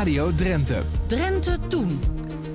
Radio 0.00 0.34
Drenthe. 0.34 0.82
Drenthe 1.06 1.56
Toen. 1.68 2.00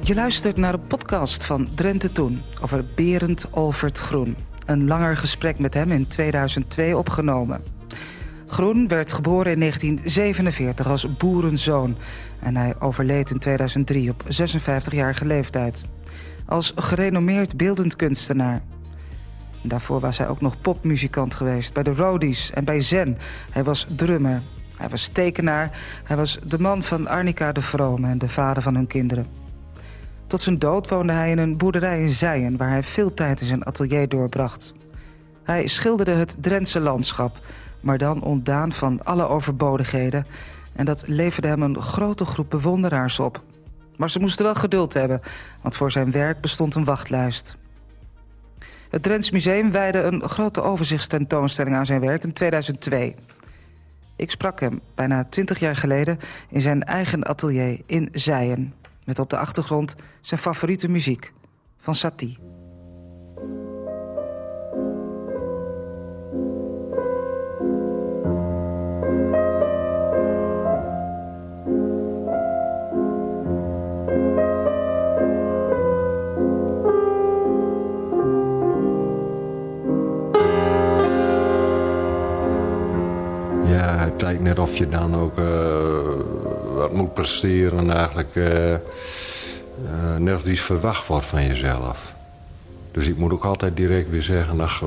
Je 0.01 0.15
luistert 0.15 0.57
naar 0.57 0.73
een 0.73 0.87
podcast 0.87 1.45
van 1.45 1.67
Drenthe 1.75 2.11
Toen 2.11 2.41
over 2.61 2.85
Berend 2.95 3.47
Olvert 3.51 3.97
Groen. 3.97 4.37
Een 4.65 4.87
langer 4.87 5.17
gesprek 5.17 5.59
met 5.59 5.73
hem 5.73 5.91
in 5.91 6.07
2002 6.07 6.97
opgenomen. 6.97 7.63
Groen 8.47 8.87
werd 8.87 9.11
geboren 9.11 9.51
in 9.51 9.59
1947 9.59 10.87
als 10.87 11.17
boerenzoon. 11.17 11.97
En 12.39 12.57
hij 12.57 12.75
overleed 12.79 13.29
in 13.29 13.39
2003 13.39 14.09
op 14.09 14.23
56-jarige 14.23 15.25
leeftijd. 15.25 15.83
Als 16.45 16.73
gerenommeerd 16.75 17.57
beeldend 17.57 17.95
kunstenaar. 17.95 18.61
Daarvoor 19.61 19.99
was 19.99 20.17
hij 20.17 20.27
ook 20.27 20.41
nog 20.41 20.61
popmuzikant 20.61 21.35
geweest 21.35 21.73
bij 21.73 21.83
de 21.83 21.93
Roadies 21.93 22.51
en 22.51 22.65
bij 22.65 22.81
Zen. 22.81 23.17
Hij 23.51 23.63
was 23.63 23.87
drummer. 23.95 24.41
Hij 24.77 24.89
was 24.89 25.07
tekenaar. 25.07 25.71
Hij 26.03 26.15
was 26.15 26.39
de 26.43 26.59
man 26.59 26.83
van 26.83 27.07
Arnica 27.07 27.51
de 27.51 27.61
Vrome 27.61 28.07
en 28.07 28.17
de 28.17 28.29
vader 28.29 28.63
van 28.63 28.75
hun 28.75 28.87
kinderen. 28.87 29.25
Tot 30.27 30.41
zijn 30.41 30.59
dood 30.59 30.89
woonde 30.89 31.13
hij 31.13 31.31
in 31.31 31.37
een 31.37 31.57
boerderij 31.57 32.01
in 32.01 32.09
Zijen... 32.09 32.57
waar 32.57 32.69
hij 32.69 32.83
veel 32.83 33.13
tijd 33.13 33.41
in 33.41 33.47
zijn 33.47 33.63
atelier 33.65 34.09
doorbracht. 34.09 34.73
Hij 35.43 35.67
schilderde 35.67 36.13
het 36.13 36.35
Drentse 36.39 36.79
landschap... 36.79 37.39
maar 37.79 37.97
dan 37.97 38.21
ontdaan 38.21 38.73
van 38.73 39.03
alle 39.03 39.27
overbodigheden... 39.27 40.25
en 40.75 40.85
dat 40.85 41.07
leverde 41.07 41.47
hem 41.47 41.61
een 41.61 41.81
grote 41.81 42.25
groep 42.25 42.49
bewonderaars 42.49 43.19
op. 43.19 43.41
Maar 43.97 44.09
ze 44.09 44.19
moesten 44.19 44.45
wel 44.45 44.55
geduld 44.55 44.93
hebben... 44.93 45.21
want 45.61 45.75
voor 45.75 45.91
zijn 45.91 46.11
werk 46.11 46.41
bestond 46.41 46.75
een 46.75 46.83
wachtlijst. 46.83 47.57
Het 48.89 49.03
Drents 49.03 49.31
Museum 49.31 49.71
wijde 49.71 50.01
een 50.01 50.29
grote 50.29 50.61
overzichtstentoonstelling 50.61 51.75
aan 51.75 51.85
zijn 51.85 52.01
werk 52.01 52.23
in 52.23 52.33
2002. 52.33 53.15
Ik 54.15 54.31
sprak 54.31 54.59
hem 54.59 54.81
bijna 54.95 55.23
twintig 55.23 55.59
jaar 55.59 55.75
geleden 55.75 56.19
in 56.49 56.61
zijn 56.61 56.83
eigen 56.83 57.25
atelier 57.25 57.81
in 57.85 58.09
Zijen... 58.11 58.73
met 59.05 59.19
op 59.19 59.29
de 59.29 59.37
achtergrond 59.37 59.95
zijn 60.21 60.39
favoriete 60.39 60.87
muziek 60.87 61.33
van 61.79 61.95
Satie. 61.95 62.44
Ja, 83.75 83.97
het 83.97 84.21
lijkt 84.21 84.41
net 84.41 84.59
of 84.59 84.77
je 84.77 84.87
dan 84.87 85.15
ook 85.15 85.37
eh, 85.37 85.45
wat 86.75 86.91
moet 86.91 87.13
presteren 87.13 87.91
eigenlijk. 87.91 88.35
eh, 88.35 88.73
eh, 88.73 88.79
net 90.17 90.35
of 90.35 90.45
iets 90.45 90.61
verwacht 90.61 91.07
wordt 91.07 91.25
van 91.25 91.47
jezelf. 91.47 92.13
Dus 92.91 93.07
ik 93.07 93.17
moet 93.17 93.31
ook 93.31 93.45
altijd 93.45 93.75
direct 93.75 94.09
weer 94.09 94.21
zeggen, 94.21 94.61
ach, 94.61 94.81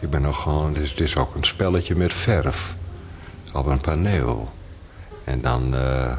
ik 0.00 0.10
ben 0.10 0.22
nog 0.22 0.42
gewoon, 0.42 0.74
het 0.74 1.00
is, 1.00 1.16
ook 1.16 1.34
een 1.34 1.44
spelletje 1.44 1.94
met 1.94 2.12
verf. 2.12 2.74
Op 3.54 3.66
een 3.66 3.80
paneel. 3.80 4.50
En 5.24 5.40
dan, 5.40 5.68
nou, 5.68 6.16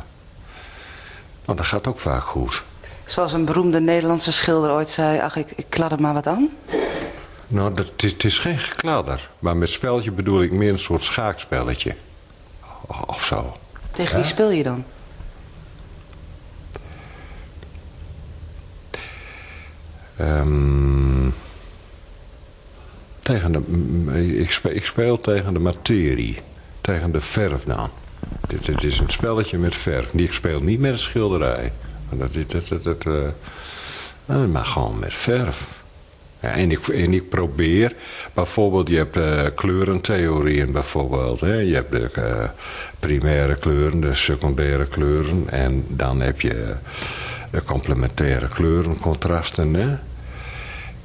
dat 1.45 1.66
gaat 1.66 1.88
ook 1.88 2.00
vaak 2.00 2.23
goed. 2.23 2.63
Zoals 3.06 3.33
een 3.33 3.45
beroemde 3.45 3.80
Nederlandse 3.80 4.31
schilder 4.31 4.72
ooit 4.72 4.89
zei... 4.89 5.19
ach, 5.19 5.36
ik, 5.36 5.52
ik 5.56 5.66
klad 5.69 5.91
er 5.91 6.02
maar 6.02 6.13
wat 6.13 6.28
aan. 6.28 6.50
Nou, 7.47 7.73
dat, 7.73 7.91
het, 7.97 8.23
is, 8.23 8.39
geen 8.39 8.57
gekladder. 8.57 9.29
Maar 9.39 9.57
met 9.57 9.69
spelletje 9.69 10.11
bedoel 10.11 10.41
ik 10.41 10.51
meer 10.51 10.71
een 10.71 10.79
soort 10.79 11.03
schaakspelletje. 11.03 11.95
Of 13.05 13.25
zo. 13.25 13.57
Tegen 13.93 14.15
wie 14.15 14.25
speel 14.25 14.51
je 14.51 14.63
dan? 14.63 14.83
Ehm, 20.17 21.29
tegen 23.19 23.51
de, 23.51 24.38
ik, 24.38 24.51
speel, 24.51 24.72
ik 24.72 24.85
speel 24.85 25.22
tegen 25.22 25.53
de 25.53 25.59
materie. 25.59 26.41
Tegen 26.81 27.11
de 27.11 27.22
verf 27.22 27.63
dan. 27.63 27.89
Dit, 28.47 28.66
dit 28.66 28.84
is 28.84 29.00
een 29.00 29.09
spelletje 29.09 29.57
met 29.57 29.75
verf. 29.75 30.13
Ik 30.13 30.34
speel 30.34 30.61
niet 30.61 30.79
met 30.79 30.91
een 30.91 30.97
schilderij. 30.97 31.72
Dat, 32.09 32.34
dat, 32.34 32.51
dat, 32.51 32.67
dat, 32.67 32.84
dat, 32.84 33.05
eh, 33.05 33.29
nou, 34.25 34.47
maar 34.47 34.66
gewoon 34.66 35.00
met 35.00 35.13
verf. 35.13 35.84
En, 36.40 36.72
ik, 36.72 36.88
en 36.88 37.13
ik 37.13 37.29
probeer, 37.29 37.96
bijvoorbeeld, 38.34 38.88
je 38.88 38.97
hebt 38.97 39.18
eh, 39.18 39.46
kleurentheorieën 39.56 40.72
bijvoorbeeld. 40.72 41.40
Hè? 41.40 41.53
Je 41.53 41.73
hebt 41.73 41.91
de 41.91 42.09
eh, 42.13 42.50
primaire 43.00 43.56
kleuren, 43.56 44.00
de 44.00 44.13
secundaire 44.13 44.85
kleuren. 44.85 45.44
En 45.50 45.85
dan 45.88 46.22
heb 46.22 46.41
je 46.41 46.73
de 47.51 47.63
complementaire 47.63 48.47
kleuren, 48.47 48.97
contrasten. 49.00 49.73
Hè? 49.73 49.96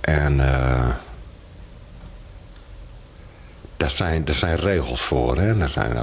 En 0.01 0.41
eh 0.41 0.89
daar, 3.81 3.91
zijn, 3.91 4.25
daar 4.25 4.35
zijn 4.35 4.57
regels 4.57 5.01
voor. 5.01 5.37
Hè? 5.37 5.61
Er 5.61 5.69
zijn, 5.69 5.97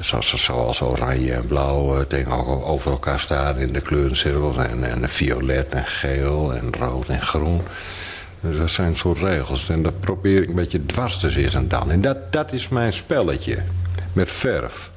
zoals, 0.00 0.44
zoals 0.44 0.80
oranje 0.80 1.32
en 1.32 1.46
blauw 1.46 1.98
eh, 1.98 2.04
tegen, 2.04 2.46
over 2.64 2.90
elkaar 2.90 3.20
staan 3.20 3.56
in 3.56 3.72
de 3.72 3.80
kleurencirkels. 3.80 4.56
En, 4.56 4.84
en 4.84 5.08
violet 5.08 5.68
en 5.68 5.86
geel 5.86 6.54
en 6.54 6.72
rood 6.78 7.08
en 7.08 7.22
groen. 7.22 7.60
Dus 8.40 8.56
dat 8.56 8.70
zijn 8.70 8.96
soort 8.96 9.18
regels. 9.18 9.68
En 9.68 9.82
dat 9.82 10.00
probeer 10.00 10.42
ik 10.42 10.48
een 10.48 10.54
beetje 10.54 10.86
dwars 10.86 11.18
te 11.18 11.30
zitten 11.30 11.68
dan. 11.68 11.90
En 11.90 12.00
dat, 12.00 12.32
dat 12.32 12.52
is 12.52 12.68
mijn 12.68 12.92
spelletje. 12.92 13.58
Met 14.12 14.30
verf. 14.30 14.90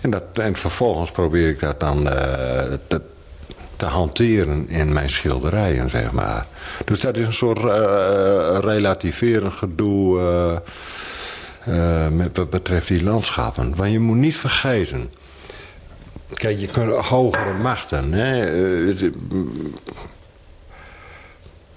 En, 0.00 0.10
dat, 0.10 0.22
en 0.34 0.56
vervolgens 0.56 1.10
probeer 1.10 1.48
ik 1.48 1.60
dat 1.60 1.80
dan 1.80 2.08
eh, 2.08 2.72
te, 2.88 3.00
te 3.76 3.84
hanteren 3.84 4.68
in 4.68 4.92
mijn 4.92 5.10
schilderijen, 5.10 5.88
zeg 5.90 6.12
maar. 6.12 6.46
Dus 6.84 7.00
dat 7.00 7.16
is 7.16 7.26
een 7.26 7.32
soort 7.32 7.58
eh 7.58 8.58
relativerend 8.60 9.52
gedoe 9.52 10.62
eh, 11.66 12.08
met 12.08 12.36
wat 12.36 12.50
betreft 12.50 12.88
die 12.88 13.02
landschappen. 13.02 13.76
Want 13.76 13.92
je 13.92 14.00
moet 14.00 14.16
niet 14.16 14.36
vergeten... 14.36 15.12
Kijk, 16.34 16.60
je 16.60 16.66
kunt 16.66 16.92
hogere 16.92 17.52
machten. 17.52 18.12
Hè? 18.12 18.44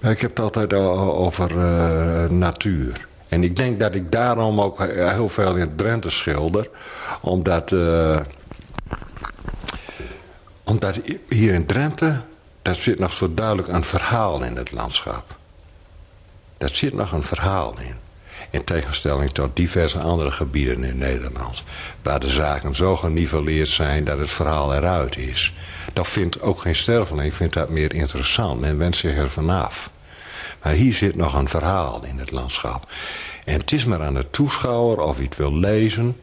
eh, 0.00 0.10
ik 0.10 0.20
heb 0.20 0.30
het 0.30 0.40
altijd 0.40 0.72
over 0.72 1.50
eh, 1.58 2.30
natuur. 2.30 3.06
En 3.28 3.44
ik 3.44 3.56
denk 3.56 3.80
dat 3.80 3.94
ik 3.94 4.12
daarom 4.12 4.60
ook 4.60 4.78
heel 4.88 5.28
veel 5.28 5.56
in 5.56 5.76
Drenthe 5.76 6.10
schilder. 6.10 6.70
Omdat, 7.20 7.74
omdat 10.64 11.00
hier 11.28 11.54
in 11.54 11.66
Drenthe, 11.66 12.20
daar 12.62 12.74
zit 12.74 12.98
nog 12.98 13.12
zo 13.12 13.34
duidelijk 13.34 13.68
een 13.68 13.84
verhaal 13.84 14.42
in 14.42 14.56
het 14.56 14.72
landschap. 14.72 15.36
Daar 16.58 16.68
zit 16.68 16.92
nog 16.92 17.12
een 17.12 17.22
verhaal 17.22 17.74
in. 17.78 18.09
In 18.50 18.64
tegenstelling 18.64 19.30
tot 19.30 19.56
diverse 19.56 19.98
andere 19.98 20.30
gebieden 20.30 20.84
in 20.84 20.98
Nederland. 20.98 21.62
Waar 22.02 22.20
de 22.20 22.28
zaken 22.28 22.74
zo 22.74 22.96
geniveleerd 22.96 23.68
zijn 23.68 24.04
dat 24.04 24.18
het 24.18 24.30
verhaal 24.30 24.74
eruit 24.74 25.16
is. 25.16 25.54
Dat 25.92 26.08
vindt 26.08 26.40
ook 26.40 26.60
geen 26.60 26.76
sterveling, 26.76 27.34
vindt 27.34 27.54
dat 27.54 27.68
meer 27.68 27.94
interessant. 27.94 28.60
Men 28.60 28.78
wenst 28.78 29.00
zich 29.00 29.16
er 29.16 29.30
vanaf. 29.30 29.90
Maar 30.62 30.72
hier 30.72 30.92
zit 30.92 31.16
nog 31.16 31.34
een 31.34 31.48
verhaal 31.48 32.04
in 32.04 32.18
het 32.18 32.30
landschap. 32.30 32.90
En 33.44 33.60
het 33.60 33.72
is 33.72 33.84
maar 33.84 34.02
aan 34.02 34.14
de 34.14 34.30
toeschouwer 34.30 35.00
of 35.00 35.16
hij 35.16 35.24
het 35.24 35.36
wil 35.36 35.56
lezen. 35.56 36.16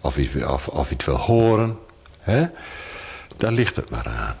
Of 0.00 0.14
hij, 0.14 0.46
of, 0.46 0.68
hij 0.72 0.84
het 0.88 1.04
wil 1.04 1.16
horen. 1.16 1.78
Hè? 2.20 2.46
Daar 3.36 3.52
ligt 3.52 3.76
het 3.76 3.90
maar 3.90 4.08
aan. 4.08 4.36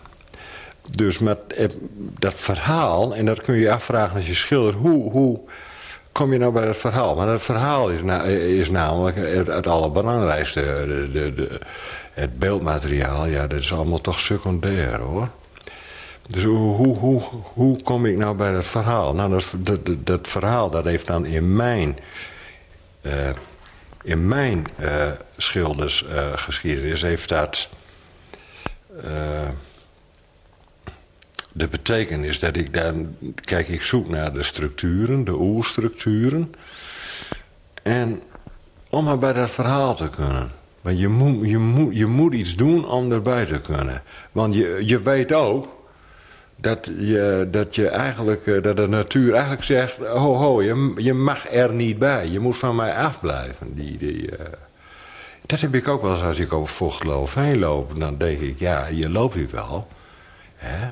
Dus 0.90 1.18
met 1.18 1.52
eh, 1.52 1.66
dat 1.98 2.34
verhaal, 2.36 3.14
en 3.14 3.24
dat 3.24 3.40
kun 3.40 3.54
je 3.54 3.60
je 3.60 3.72
afvragen 3.72 4.16
als 4.16 4.26
je 4.26 4.34
schildert, 4.34 4.76
hoe, 4.76 5.10
hoe 5.10 5.40
kom 6.18 6.32
je 6.32 6.38
nou 6.38 6.52
bij 6.52 6.64
dat 6.64 6.76
verhaal? 6.76 7.14
Maar 7.14 7.26
dat 7.26 7.42
verhaal 7.42 7.90
is, 7.90 8.00
is 8.32 8.70
namelijk 8.70 9.16
het, 9.16 9.46
het 9.46 9.66
allerbelangrijkste. 9.66 10.60
De, 10.60 11.08
de, 11.12 11.34
de, 11.34 11.60
het 12.12 12.38
beeldmateriaal, 12.38 13.26
ja, 13.26 13.46
dat 13.46 13.60
is 13.60 13.72
allemaal 13.72 14.00
toch 14.00 14.20
secundair 14.20 14.98
hoor. 14.98 15.28
Dus 16.26 16.44
hoe, 16.44 16.76
hoe, 16.76 16.96
hoe, 16.96 17.22
hoe 17.42 17.82
kom 17.82 18.06
ik 18.06 18.18
nou 18.18 18.36
bij 18.36 18.52
dat 18.52 18.66
verhaal? 18.66 19.14
Nou, 19.14 19.30
dat, 19.30 19.44
dat, 19.56 20.06
dat, 20.06 20.28
verhaal 20.28 20.70
dat 20.70 20.84
heeft 20.84 21.06
dan 21.06 21.26
in 21.26 21.56
mijn, 21.56 21.98
eh, 23.00 23.30
in 24.02 24.28
mijn 24.28 24.66
eh 24.76 25.10
schildersgeschiedenis 25.36 27.02
heeft 27.02 27.28
dat 27.28 27.68
eh, 29.02 29.48
de 31.58 31.68
betekenis 31.68 32.38
dat 32.38 32.56
ik 32.56 32.72
dan... 32.72 33.16
Kijk, 33.34 33.68
ik 33.68 33.82
zoek 33.82 34.08
naar 34.08 34.32
de 34.32 34.42
structuren, 34.42 35.24
de 35.24 35.34
oerstructuren. 35.34 36.54
En 37.82 38.22
om 38.90 39.04
maar 39.04 39.18
bij 39.18 39.32
dat 39.32 39.50
verhaal 39.50 39.94
te 39.94 40.08
kunnen. 40.08 40.50
Want 40.80 40.98
je 40.98 41.08
moet, 41.08 41.48
je 41.48 41.58
moet, 41.58 41.96
je 41.96 42.06
moet 42.06 42.34
iets 42.34 42.56
doen 42.56 42.88
om 42.88 43.12
erbij 43.12 43.44
te 43.44 43.60
kunnen. 43.60 44.02
Want 44.32 44.54
je, 44.54 44.82
je 44.84 45.00
weet 45.00 45.32
ook 45.32 45.76
dat 46.56 46.90
je, 46.98 47.48
dat 47.50 47.74
je 47.74 47.88
eigenlijk, 47.88 48.46
eh, 48.46 48.62
dat 48.62 48.76
de 48.76 48.88
natuur 48.88 49.32
eigenlijk 49.32 49.64
zegt, 49.64 49.96
ho 49.96 50.34
ho, 50.34 50.62
je, 50.62 50.92
je 50.96 51.14
mag 51.14 51.50
er 51.50 51.72
niet 51.72 51.98
bij. 51.98 52.28
Je 52.28 52.40
moet 52.40 52.56
van 52.56 52.76
mij 52.76 52.94
afblijven. 52.94 53.74
Die, 53.74 53.98
die, 53.98 54.36
eh, 54.36 54.46
Dat 55.46 55.60
heb 55.60 55.74
ik 55.74 55.88
ook 55.88 56.02
wel 56.02 56.12
eens 56.12 56.22
als 56.22 56.38
ik 56.38 56.52
over 56.52 56.74
Vochtgeloof 56.74 57.34
heen 57.34 57.58
loop. 57.58 58.00
Dan 58.00 58.18
denk 58.18 58.40
ik, 58.40 58.58
ja, 58.58 58.86
je 58.86 59.08
loopt 59.10 59.34
hier 59.34 59.48
wel. 59.50 59.88
Hè? 60.56 60.90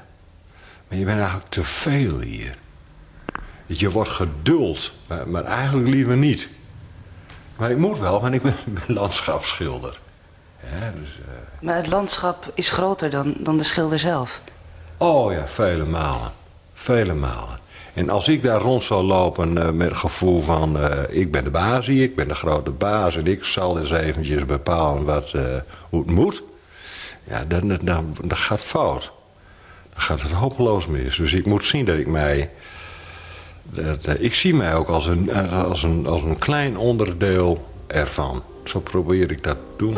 Maar 0.88 0.98
je 0.98 1.04
bent 1.04 1.18
eigenlijk 1.18 1.48
te 1.48 1.64
veel 1.64 2.20
hier. 2.20 2.56
Je 3.66 3.90
wordt 3.90 4.10
geduld, 4.10 4.92
maar, 5.06 5.28
maar 5.28 5.44
eigenlijk 5.44 5.88
liever 5.88 6.16
niet. 6.16 6.48
Maar 7.56 7.70
ik 7.70 7.78
moet 7.78 7.98
wel, 7.98 8.20
want 8.20 8.34
ik 8.34 8.42
ben, 8.42 8.54
landschapsschilder. 8.86 9.98
Ja, 10.62 10.92
dus, 11.00 11.18
uh... 11.18 11.26
Maar 11.60 11.76
het 11.76 11.86
landschap 11.86 12.50
is 12.54 12.70
groter 12.70 13.10
dan, 13.10 13.34
dan 13.38 13.58
de 13.58 13.64
schilder 13.64 13.98
zelf? 13.98 14.40
Oh 14.96 15.32
ja, 15.32 15.46
vele 15.46 15.84
malen. 15.84 16.32
Vele 16.74 17.14
malen. 17.14 17.58
En 17.94 18.10
als 18.10 18.28
ik 18.28 18.42
daar 18.42 18.60
rond 18.60 18.82
zou 18.82 19.04
lopen 19.04 19.56
uh, 19.56 19.70
met 19.70 19.88
het 19.88 19.98
gevoel 19.98 20.42
van... 20.42 20.76
Uh, 20.76 21.02
ik 21.08 21.32
ben 21.32 21.44
de 21.44 21.50
baas 21.50 21.86
hier, 21.86 22.02
ik 22.02 22.16
ben 22.16 22.28
de 22.28 22.34
grote 22.34 22.70
baas... 22.70 23.16
en 23.16 23.26
ik 23.26 23.44
zal 23.44 23.78
eens 23.78 23.90
eventjes 23.90 24.44
bepalen 24.44 25.04
wat, 25.04 25.30
hoe 25.88 26.00
het 26.00 26.10
moet... 26.10 26.42
ja, 27.24 27.44
dan, 27.44 27.68
dan, 27.68 27.78
dan, 27.82 28.16
dan 28.20 28.36
gaat 28.36 28.60
fout. 28.60 29.12
Gaat 29.96 30.22
het 30.22 30.32
hopeloos 30.32 30.86
mis. 30.86 31.16
Dus 31.16 31.32
ik 31.32 31.46
moet 31.46 31.64
zien 31.64 31.84
dat 31.84 31.98
ik 31.98 32.06
mij 32.06 32.50
dat, 33.70 34.16
ik 34.18 34.34
zie 34.34 34.54
mij 34.54 34.74
ook 34.74 34.88
als 34.88 35.06
een, 35.06 35.32
als, 35.50 35.82
een, 35.82 36.06
als 36.06 36.22
een 36.22 36.38
klein 36.38 36.76
onderdeel 36.76 37.66
ervan. 37.86 38.42
Zo 38.64 38.80
probeer 38.80 39.30
ik 39.30 39.42
dat 39.42 39.56
te 39.56 39.84
doen. 39.84 39.96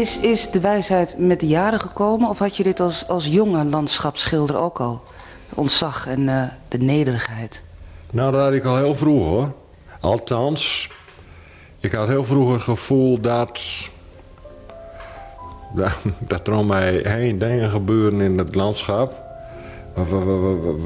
Is, 0.00 0.18
is 0.18 0.50
de 0.50 0.60
wijsheid 0.60 1.18
met 1.18 1.40
de 1.40 1.46
jaren 1.46 1.80
gekomen 1.80 2.28
of 2.28 2.38
had 2.38 2.56
je 2.56 2.62
dit 2.62 2.80
als, 2.80 3.08
als 3.08 3.26
jonge 3.26 3.64
landschapsschilder 3.64 4.56
ook 4.56 4.80
al? 4.80 5.02
Ontzag 5.54 6.06
en 6.06 6.20
uh, 6.20 6.42
de 6.68 6.78
nederigheid. 6.78 7.62
Nou, 8.10 8.32
dat 8.32 8.42
had 8.42 8.52
ik 8.52 8.64
al 8.64 8.76
heel 8.76 8.94
vroeg 8.94 9.24
hoor. 9.24 9.52
Althans, 10.00 10.90
ik 11.80 11.92
had 11.92 12.08
heel 12.08 12.24
vroeg 12.24 12.52
het 12.52 12.62
gevoel 12.62 13.20
dat, 13.20 13.60
dat, 16.18 16.46
er 16.46 16.54
om 16.54 16.66
mij 16.66 17.00
heen 17.02 17.38
dingen 17.38 17.70
gebeuren 17.70 18.20
in 18.20 18.38
het 18.38 18.54
landschap. 18.54 19.22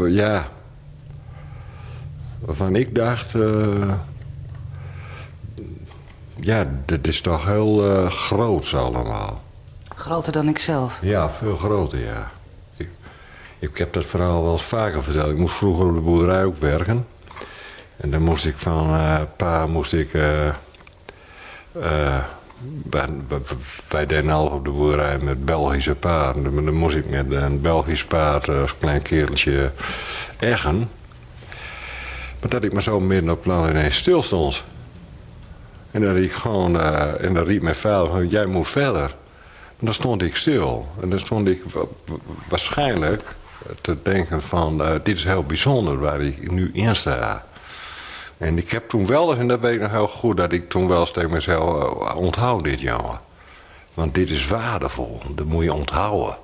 Ja, 0.06 0.48
waarvan 2.38 2.76
ik 2.76 2.94
dacht... 2.94 3.34
Uh, 3.34 3.92
ja, 6.44 6.64
dat 6.84 7.06
is 7.06 7.20
toch 7.20 7.44
heel 7.44 7.90
uh, 7.90 8.10
groot 8.10 8.74
allemaal. 8.74 9.42
Groter 9.94 10.32
dan 10.32 10.48
ik 10.48 10.58
zelf? 10.58 10.98
Ja, 11.02 11.30
veel 11.30 11.56
groter, 11.56 11.98
ja. 11.98 12.30
Ik, 12.76 12.88
ik 13.58 13.78
heb 13.78 13.92
dat 13.92 14.04
verhaal 14.04 14.42
wel 14.42 14.52
eens 14.52 14.62
vaker 14.62 15.02
verteld. 15.02 15.30
Ik 15.30 15.38
moest 15.38 15.54
vroeger 15.54 15.86
op 15.86 15.94
de 15.94 16.00
boerderij 16.00 16.44
ook 16.44 16.56
werken. 16.58 17.06
En 17.96 18.10
dan 18.10 18.22
moest 18.22 18.44
ik 18.44 18.54
van 18.56 18.94
uh, 18.94 19.20
pa, 19.36 19.66
moest 19.66 19.92
ik... 19.92 20.12
Uh, 20.12 20.54
bij, 22.64 23.08
wij 23.88 24.06
deden 24.06 24.30
al 24.30 24.46
op 24.46 24.64
de 24.64 24.70
boerderij 24.70 25.18
met 25.18 25.44
Belgische 25.44 25.94
paarden. 25.94 26.64
Dan 26.64 26.74
moest 26.74 26.96
ik 26.96 27.10
met 27.10 27.30
een 27.30 27.60
Belgisch 27.60 28.04
paard 28.04 28.48
als 28.48 28.78
klein 28.78 29.02
kereltje 29.02 29.72
eggen. 30.38 30.90
Maar 32.40 32.50
dat 32.50 32.64
ik 32.64 32.72
maar 32.72 32.82
zo 32.82 33.00
midden 33.00 33.30
op 33.30 33.42
plan 33.42 33.68
ineens 33.68 33.96
stil 33.96 34.22
stond. 34.22 34.64
En 35.94 36.00
dan 36.00 36.14
riep 36.14 36.34
gewoon, 36.34 36.76
uh, 36.76 37.24
en 37.24 37.34
dan 37.34 37.44
riep 37.44 37.62
mijn 37.62 37.74
vader 37.74 38.08
van, 38.08 38.28
jij 38.28 38.46
moet 38.46 38.68
verder. 38.68 39.14
En 39.78 39.86
dan 39.86 39.94
stond 39.94 40.22
ik 40.22 40.36
stil. 40.36 40.86
En 41.00 41.10
dan 41.10 41.18
stond 41.18 41.48
ik 41.48 41.64
waarschijnlijk 42.48 43.22
te 43.80 43.96
denken 44.02 44.42
van, 44.42 44.80
uh, 44.80 44.94
dit 45.02 45.16
is 45.16 45.24
heel 45.24 45.44
bijzonder 45.44 45.98
waar 45.98 46.20
ik 46.20 46.50
nu 46.50 46.70
in 46.72 46.96
sta. 46.96 47.44
En 48.38 48.58
ik 48.58 48.70
heb 48.70 48.88
toen 48.88 49.06
wel, 49.06 49.36
en 49.36 49.48
dat 49.48 49.60
weet 49.60 49.74
ik 49.74 49.80
nog 49.80 49.90
heel 49.90 50.08
goed, 50.08 50.36
dat 50.36 50.52
ik 50.52 50.68
toen 50.68 50.88
wel 50.88 51.06
tegen 51.06 51.30
mezelf, 51.30 52.02
uh, 52.02 52.16
onthoud 52.16 52.64
dit 52.64 52.80
jongen. 52.80 53.20
Want 53.94 54.14
dit 54.14 54.30
is 54.30 54.46
waardevol, 54.46 55.20
dat 55.34 55.46
moet 55.46 55.64
je 55.64 55.74
onthouden. 55.74 56.36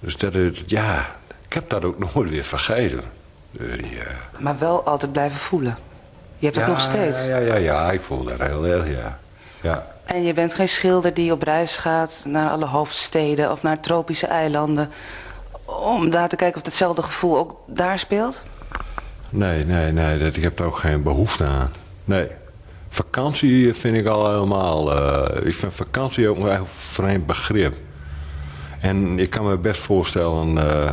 Dus 0.00 0.16
dat 0.16 0.34
het, 0.34 0.62
ja, 0.66 1.16
ik 1.46 1.52
heb 1.52 1.70
dat 1.70 1.84
ook 1.84 2.14
nooit 2.14 2.30
weer 2.30 2.44
vergeten. 2.44 3.02
Dus, 3.50 3.80
maar 4.38 4.58
wel 4.58 4.84
altijd 4.84 5.12
blijven 5.12 5.38
voelen. 5.38 5.78
Je 6.38 6.46
hebt 6.46 6.58
het 6.58 6.66
nog 6.66 6.80
steeds? 6.80 7.18
Ja, 7.18 7.24
ja, 7.24 7.36
ja, 7.36 7.54
ja, 7.54 7.90
ik 7.90 8.00
voel 8.00 8.24
dat 8.24 8.40
heel 8.40 8.66
erg, 8.66 8.90
ja. 8.90 9.18
ja. 9.60 9.86
En 10.04 10.22
je 10.22 10.32
bent 10.32 10.54
geen 10.54 10.68
schilder 10.68 11.14
die 11.14 11.32
op 11.32 11.42
reis 11.42 11.76
gaat 11.76 12.22
naar 12.26 12.50
alle 12.50 12.66
hoofdsteden 12.66 13.52
of 13.52 13.62
naar 13.62 13.80
tropische 13.80 14.26
eilanden... 14.26 14.90
om 15.64 16.10
daar 16.10 16.28
te 16.28 16.36
kijken 16.36 16.60
of 16.60 16.66
hetzelfde 16.66 17.02
gevoel 17.02 17.38
ook 17.38 17.56
daar 17.66 17.98
speelt? 17.98 18.42
Nee, 19.30 19.64
nee, 19.64 19.92
nee, 19.92 20.18
dat, 20.18 20.36
ik 20.36 20.42
heb 20.42 20.58
er 20.58 20.64
ook 20.64 20.76
geen 20.76 21.02
behoefte 21.02 21.44
aan. 21.44 21.72
Nee. 22.04 22.28
Vakantie 22.88 23.74
vind 23.74 23.96
ik 23.96 24.06
al 24.06 24.30
helemaal... 24.30 24.96
Uh, 24.96 25.46
ik 25.46 25.54
vind 25.54 25.74
vakantie 25.74 26.28
ook 26.28 26.38
een 26.38 26.66
vreemd 26.66 27.26
begrip. 27.26 27.74
En 28.80 29.18
ik 29.18 29.30
kan 29.30 29.44
me 29.44 29.56
best 29.56 29.80
voorstellen... 29.80 30.56
Uh, 30.56 30.92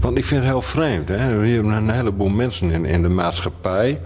want 0.00 0.18
ik 0.18 0.24
vind 0.24 0.40
het 0.40 0.50
heel 0.50 0.62
vreemd. 0.62 1.08
Hè? 1.08 1.38
We 1.38 1.48
hebben 1.48 1.72
een 1.72 1.90
heleboel 1.90 2.28
mensen 2.28 2.70
in, 2.70 2.84
in 2.84 3.02
de 3.02 3.08
maatschappij... 3.08 4.00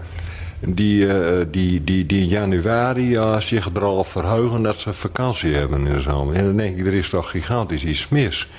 Die, 0.59 1.05
uh, 1.05 1.45
die, 1.51 1.83
die, 1.83 2.05
die 2.05 2.21
in 2.21 2.27
januari 2.27 3.13
uh, 3.13 3.39
zich 3.39 3.69
er 3.75 3.83
al 3.83 4.03
verheugen 4.03 4.61
dat 4.61 4.75
ze 4.75 4.93
vakantie 4.93 5.55
hebben 5.55 5.87
in 5.87 5.93
de 5.93 6.01
zomer. 6.01 6.35
En 6.35 6.45
dan 6.45 6.57
denk 6.57 6.77
ik, 6.77 6.85
er 6.85 6.93
is 6.93 7.09
toch 7.09 7.29
gigantisch 7.29 7.83
iets 7.83 8.09
mis. 8.09 8.49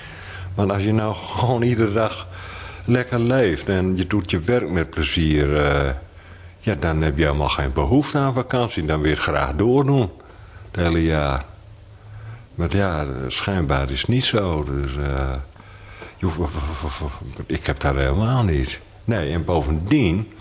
Want 0.55 0.71
als 0.71 0.83
je 0.83 0.93
nou 0.93 1.15
gewoon 1.35 1.61
iedere 1.61 1.93
dag 1.93 2.27
lekker 2.85 3.19
leeft... 3.19 3.69
en 3.69 3.97
je 3.97 4.07
doet 4.07 4.31
je 4.31 4.39
werk 4.39 4.69
met 4.69 4.89
plezier... 4.89 5.49
Uh, 5.49 5.89
ja, 6.59 6.75
dan 6.75 7.01
heb 7.01 7.17
je 7.17 7.23
helemaal 7.23 7.49
geen 7.49 7.73
behoefte 7.73 8.17
aan 8.17 8.33
vakantie. 8.33 8.85
Dan 8.85 8.97
wil 8.97 9.09
je 9.09 9.15
het 9.15 9.23
graag 9.23 9.55
doordoen. 9.55 10.09
Het 10.71 10.75
hele 10.75 11.03
jaar. 11.03 11.45
Maar 12.55 12.75
ja, 12.75 13.05
schijnbaar 13.27 13.91
is 13.91 13.99
het 13.99 14.09
niet 14.09 14.25
zo. 14.25 14.63
Dus... 14.63 14.91
Ik 17.45 17.65
heb 17.65 17.79
dat 17.79 17.95
helemaal 17.95 18.43
niet. 18.43 18.79
Nee, 19.03 19.33
en 19.33 19.45
bovendien, 19.45 20.31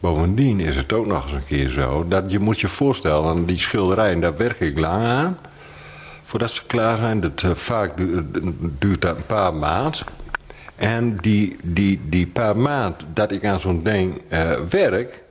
bovendien 0.00 0.60
is 0.60 0.76
het 0.76 0.92
ook 0.92 1.06
nog 1.06 1.24
eens 1.24 1.32
een 1.32 1.44
keer 1.46 1.68
zo... 1.68 2.04
dat 2.08 2.30
je 2.30 2.38
moet 2.38 2.60
je 2.60 2.68
voorstellen, 2.68 3.46
die 3.46 3.58
schilderijen, 3.58 4.20
daar 4.20 4.36
werk 4.36 4.60
ik 4.60 4.78
lang 4.78 5.04
aan... 5.04 5.38
voordat 6.24 6.50
ze 6.50 6.62
klaar 6.66 6.96
zijn. 6.96 7.20
Dat, 7.20 7.42
uh, 7.42 7.50
vaak 7.54 7.92
duurt 8.78 9.00
dat 9.00 9.16
een 9.16 9.26
paar 9.26 9.54
maanden. 9.54 10.00
En 10.76 11.16
die, 11.16 11.56
die, 11.62 12.00
die 12.04 12.26
paar 12.26 12.56
maanden 12.56 13.06
dat 13.14 13.32
ik 13.32 13.44
aan 13.44 13.60
zo'n 13.60 13.82
ding 13.82 14.20
uh, 14.28 14.60
werk... 14.68 15.22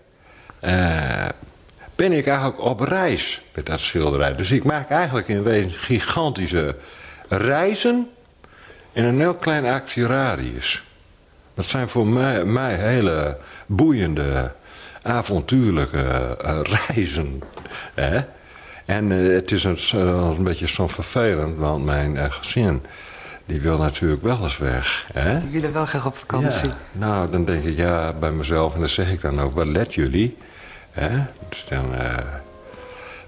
Ben 1.95 2.11
ik 2.11 2.27
eigenlijk 2.27 2.59
op 2.59 2.79
reis 2.79 3.43
met 3.53 3.65
dat 3.65 3.79
schilderij. 3.79 4.35
Dus 4.35 4.51
ik 4.51 4.63
maak 4.63 4.89
eigenlijk 4.89 5.27
in 5.27 5.43
wezen 5.43 5.71
gigantische 5.71 6.75
reizen 7.27 8.09
in 8.97 9.03
een 9.03 9.19
heel 9.19 9.33
klein 9.33 9.65
actieradius. 9.65 10.83
Dat 11.53 11.65
zijn 11.65 11.87
voor 11.87 12.07
mij, 12.07 12.45
mij 12.45 12.75
hele 12.75 13.37
boeiende, 13.65 14.51
avontuurlijke 15.01 16.37
uh, 16.45 16.59
reizen. 16.61 17.41
Hè? 17.93 18.19
En 18.85 19.11
uh, 19.11 19.35
het 19.35 19.51
is 19.51 19.63
een, 19.63 19.77
uh, 19.95 20.33
een 20.37 20.43
beetje 20.43 20.67
zo 20.67 20.87
vervelend, 20.87 21.57
want 21.57 21.85
mijn 21.85 22.33
gezin... 22.33 22.81
die 23.45 23.61
wil 23.61 23.77
natuurlijk 23.77 24.23
wel 24.23 24.43
eens 24.43 24.57
weg. 24.57 25.07
Hè? 25.13 25.39
Die 25.39 25.49
willen 25.49 25.73
wel 25.73 25.85
graag 25.85 26.05
op 26.05 26.17
vakantie. 26.17 26.67
Ja. 26.67 26.77
Nou, 26.91 27.31
dan 27.31 27.45
denk 27.45 27.63
ik 27.63 27.77
ja 27.77 28.13
bij 28.13 28.31
mezelf... 28.31 28.73
en 28.73 28.79
dan 28.79 28.89
zeg 28.89 29.09
ik 29.09 29.21
dan 29.21 29.41
ook, 29.41 29.53
wat 29.53 29.67
let 29.67 29.93
jullie? 29.93 30.37
Hè? 30.91 31.09
Dus 31.49 31.65
dan 31.69 31.85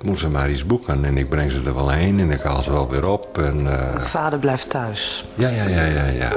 moeten 0.03 0.25
ze 0.25 0.29
maar 0.29 0.51
iets 0.51 0.65
boeken. 0.65 1.05
En 1.05 1.17
ik 1.17 1.29
breng 1.29 1.51
ze 1.51 1.61
er 1.65 1.73
wel 1.73 1.89
heen 1.89 2.19
en 2.19 2.31
ik 2.31 2.41
haal 2.41 2.61
ze 2.61 2.71
wel 2.71 2.89
weer 2.89 3.05
op. 3.05 3.37
En, 3.37 3.59
uh... 3.65 4.01
Vader 4.01 4.39
blijft 4.39 4.69
thuis. 4.69 5.25
Ja, 5.33 5.49
ja, 5.49 5.67
ja, 5.67 5.83
ja, 5.83 6.05
ja. 6.05 6.31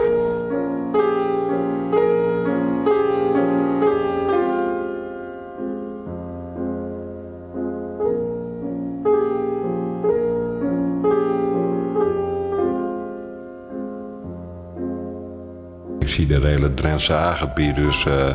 Ik 16.00 16.08
zie 16.08 16.26
de 16.26 16.46
hele 16.46 16.74
Drentse 16.74 17.14
aangebied, 17.14 17.74
dus 17.74 18.04
uh, 18.04 18.28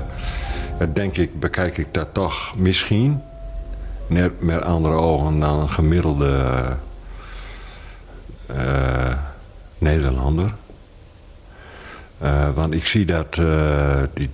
denk 0.93 1.17
ik, 1.17 1.39
bekijk 1.39 1.77
ik 1.77 1.87
dat 1.91 2.07
toch 2.11 2.53
misschien 2.55 3.21
net 4.07 4.41
met 4.41 4.61
andere 4.61 4.95
ogen 4.95 5.39
dan 5.39 5.59
een 5.59 5.69
gemiddelde 5.69 6.65
uh, 8.51 9.13
Nederlander. 9.77 10.51
Uh, 12.23 12.49
want 12.53 12.73
ik 12.73 12.85
zie 12.85 13.05
dat 13.05 13.37
uh, 13.37 13.99
die, 14.13 14.29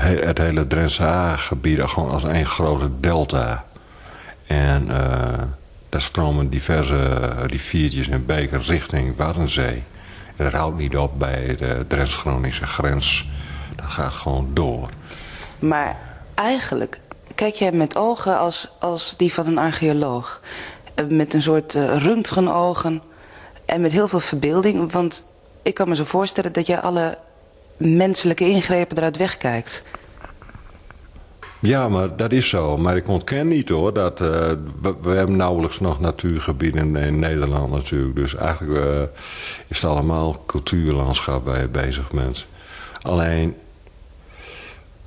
het 0.00 0.38
hele 0.38 0.66
Drentse 0.66 1.02
A-gebied 1.02 1.82
gewoon 1.82 2.10
als 2.10 2.24
één 2.24 2.46
grote 2.46 2.90
delta. 3.00 3.64
En 4.46 4.86
daar 5.88 6.02
stromen 6.02 6.48
diverse 6.48 7.28
riviertjes 7.46 8.08
en 8.08 8.26
bekers 8.26 8.68
richting 8.68 9.16
Waddenzee. 9.16 9.82
En 10.36 10.44
dat 10.44 10.52
houdt 10.52 10.78
niet 10.78 10.96
op 10.96 11.18
bij 11.18 11.56
de 11.58 11.84
Drents-Groningse 11.88 12.66
grens. 12.66 13.28
Dat 13.76 13.86
gaat 13.86 14.12
gewoon 14.12 14.50
door. 14.52 14.88
Maar 15.58 15.96
eigenlijk 16.34 17.00
kijk 17.34 17.54
jij 17.54 17.72
met 17.72 17.96
ogen 17.96 18.38
als, 18.38 18.70
als 18.78 19.14
die 19.16 19.32
van 19.32 19.46
een 19.46 19.58
archeoloog. 19.58 20.40
Met 21.08 21.34
een 21.34 21.42
soort 21.42 21.74
röntgenogen 21.74 23.02
en 23.64 23.80
met 23.80 23.92
heel 23.92 24.08
veel 24.08 24.20
verbeelding. 24.20 24.92
Want 24.92 25.24
ik 25.62 25.74
kan 25.74 25.88
me 25.88 25.94
zo 25.94 26.04
voorstellen 26.04 26.52
dat 26.52 26.66
je 26.66 26.80
alle 26.80 27.18
menselijke 27.76 28.48
ingrepen 28.48 28.96
eruit 28.96 29.16
wegkijkt. 29.16 29.82
Ja, 31.60 31.88
maar 31.88 32.16
dat 32.16 32.32
is 32.32 32.48
zo. 32.48 32.76
Maar 32.76 32.96
ik 32.96 33.08
ontken 33.08 33.48
niet 33.48 33.68
hoor. 33.68 33.92
Dat, 33.92 34.20
uh, 34.20 34.28
we, 35.02 35.10
hebben 35.10 35.36
nauwelijks 35.36 35.80
nog 35.80 36.00
natuurgebieden 36.00 36.96
in, 36.96 37.18
Nederland 37.18 37.70
natuurlijk. 37.70 38.14
Dus 38.14 38.34
eigenlijk 38.34 38.86
uh, 38.86 39.02
is 39.66 39.80
het 39.80 39.90
allemaal 39.90 40.42
cultuurlandschap 40.46 41.46
je 41.46 41.68
bezig 41.68 42.10
bent. 42.10 42.46
Alleen 43.02 43.56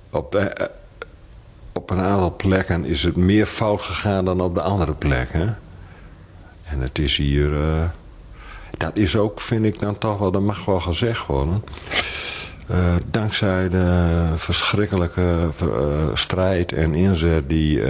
op, 0.10 0.36
uh, 0.36 0.46
op 1.78 1.90
een 1.90 2.00
aantal 2.00 2.36
plekken 2.36 2.86
is 2.86 3.04
het 3.04 3.16
meer 3.16 3.46
fout 3.46 3.82
gegaan 3.82 4.26
dan 4.26 4.42
op 4.42 4.54
de 4.54 4.62
andere 4.62 4.94
plekken. 4.94 5.58
En 6.64 6.82
het 6.82 7.00
is 7.00 7.18
hier 7.18 7.52
dat 8.72 8.98
is 8.98 9.16
ook, 9.16 9.42
vind 9.42 9.66
ik 9.66 9.80
dan 9.80 9.98
toch 9.98 10.20
wel, 10.20 10.32
dat 10.32 10.42
mag 10.42 10.66
wel 10.66 10.80
gezegd 10.80 11.26
worden. 11.26 11.64
Uh, 12.72 12.96
dankzij 13.06 13.70
de 13.70 14.34
verschrikkelijke 14.36 15.50
uh, 15.64 16.08
strijd 16.14 16.72
en 16.72 16.96
inzet 16.96 17.50
die 17.50 17.82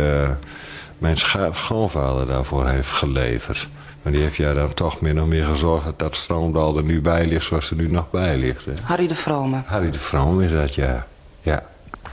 mijn 0.97 1.17
schoonvader 1.51 2.25
daarvoor 2.25 2.67
heeft 2.67 2.91
geleverd. 2.91 3.67
Maar 4.01 4.13
die 4.13 4.21
heeft 4.21 4.35
jij 4.35 4.53
dan 4.53 4.73
toch 4.73 5.01
min 5.01 5.21
of 5.21 5.27
meer 5.27 5.45
gezorgd 5.45 5.85
dat 5.85 5.99
dat 5.99 6.15
stroomdal 6.15 6.77
er 6.77 6.83
nu 6.83 7.01
bij 7.01 7.25
ligt 7.25 7.45
zoals 7.45 7.69
er 7.69 7.75
nu 7.75 7.91
nog 7.91 8.09
bij 8.09 8.37
ligt. 8.37 8.65
Hè? 8.65 8.71
Harry 8.83 9.07
de 9.07 9.15
Vrome. 9.15 9.61
Harry 9.65 9.91
de 9.91 9.99
Vrome 9.99 10.45
is 10.45 10.51
dat, 10.51 10.75
ja. 10.75 11.07
ja. 11.41 11.63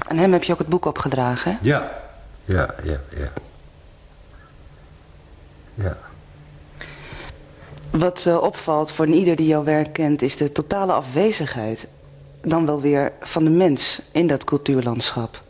En 0.09 0.19
hem 0.19 0.33
heb 0.33 0.45
je 0.45 0.53
ook 0.53 0.59
het 0.59 0.69
boek 0.69 0.85
opgedragen, 0.85 1.51
hè? 1.51 1.59
Ja, 1.61 2.03
ja, 2.45 2.75
ja, 2.83 3.01
ja. 3.17 3.33
Ja. 5.75 5.97
Wat 7.91 8.25
uh, 8.29 8.43
opvalt 8.43 8.91
voor 8.91 9.07
ieder 9.07 9.37
die 9.37 9.47
jouw 9.47 9.65
werk 9.65 9.93
kent... 9.93 10.23
is 10.23 10.37
de 10.37 10.53
totale 10.53 10.93
afwezigheid... 10.93 11.89
dan 12.41 12.67
wel 12.67 12.81
weer 12.81 13.13
van 13.21 13.45
de 13.45 13.51
mens 13.51 14.01
in 14.13 14.27
dat 14.27 14.45
cultuurlandschap. 14.45 15.43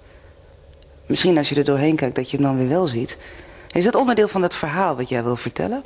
Misschien 1.07 1.39
als 1.39 1.49
je 1.49 1.55
er 1.55 1.65
doorheen 1.65 1.97
kijkt 1.97 2.17
dat 2.17 2.31
je 2.31 2.37
hem 2.37 2.47
dan 2.47 2.57
weer 2.57 2.69
wel 2.69 2.87
ziet. 2.87 3.17
Is 3.73 3.85
dat 3.85 3.95
onderdeel 3.95 4.29
van 4.29 4.43
het 4.43 4.55
verhaal 4.55 4.97
wat 4.97 5.09
jij 5.09 5.23
wil 5.23 5.37
vertellen? 5.37 5.83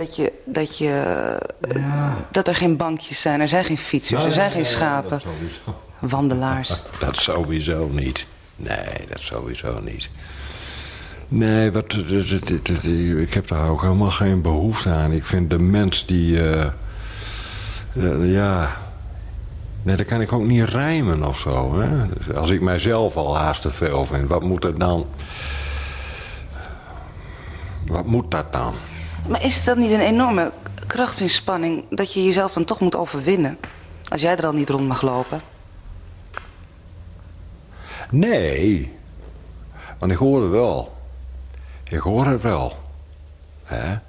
Dat, 0.00 0.16
je, 0.16 0.32
dat, 0.44 0.78
je, 0.78 1.38
ja. 1.74 2.16
dat 2.30 2.48
er 2.48 2.54
geen 2.54 2.76
bankjes 2.76 3.20
zijn, 3.20 3.40
er 3.40 3.48
zijn 3.48 3.64
geen 3.64 3.78
fietsers, 3.78 4.24
er 4.24 4.32
zijn 4.32 4.50
geen 4.50 4.66
schapen. 4.66 5.20
Wandelaars. 5.98 6.82
Dat 7.00 7.16
sowieso 7.16 7.88
niet. 7.88 8.26
Nee, 8.56 9.06
dat 9.08 9.20
sowieso 9.20 9.80
niet. 9.80 10.08
Nee, 11.28 11.70
wat, 11.70 11.94
ik 13.18 13.34
heb 13.34 13.46
daar 13.46 13.68
ook 13.68 13.82
helemaal 13.82 14.10
geen 14.10 14.42
behoefte 14.42 14.88
aan. 14.88 15.12
Ik 15.12 15.24
vind 15.24 15.50
de 15.50 15.58
mens 15.58 16.06
die... 16.06 16.36
Uh, 16.36 16.66
uh, 17.92 18.32
ja... 18.32 18.76
Nee, 19.82 19.96
dat 19.96 20.06
kan 20.06 20.20
ik 20.20 20.32
ook 20.32 20.44
niet 20.44 20.68
rijmen 20.68 21.24
of 21.24 21.38
zo. 21.38 21.80
Hè? 21.80 22.06
Als 22.34 22.50
ik 22.50 22.60
mijzelf 22.60 23.16
al 23.16 23.36
haast 23.36 23.60
te 23.60 23.70
veel 23.70 24.04
vind, 24.04 24.28
wat 24.28 24.42
moet 24.42 24.64
er 24.64 24.78
dan... 24.78 25.06
Wat 27.86 28.06
moet 28.06 28.30
dat 28.30 28.52
dan? 28.52 28.74
Maar 29.30 29.44
is 29.44 29.56
het 29.56 29.64
dan 29.64 29.78
niet 29.78 29.90
een 29.90 30.00
enorme 30.00 30.52
krachtsinspanning... 30.86 31.84
dat 31.90 32.12
je 32.12 32.24
jezelf 32.24 32.52
dan 32.52 32.64
toch 32.64 32.80
moet 32.80 32.96
overwinnen? 32.96 33.58
Als 34.08 34.20
jij 34.20 34.36
er 34.36 34.46
al 34.46 34.52
niet 34.52 34.70
rond 34.70 34.88
mag 34.88 35.02
lopen? 35.02 35.40
Nee. 38.10 38.92
Want 39.98 40.12
ik 40.12 40.18
hoorde 40.18 40.46
wel 40.46 40.98
ik 41.90 41.98
hoor 41.98 42.26
het 42.26 42.42
wel. 42.42 42.78
En 43.64 44.02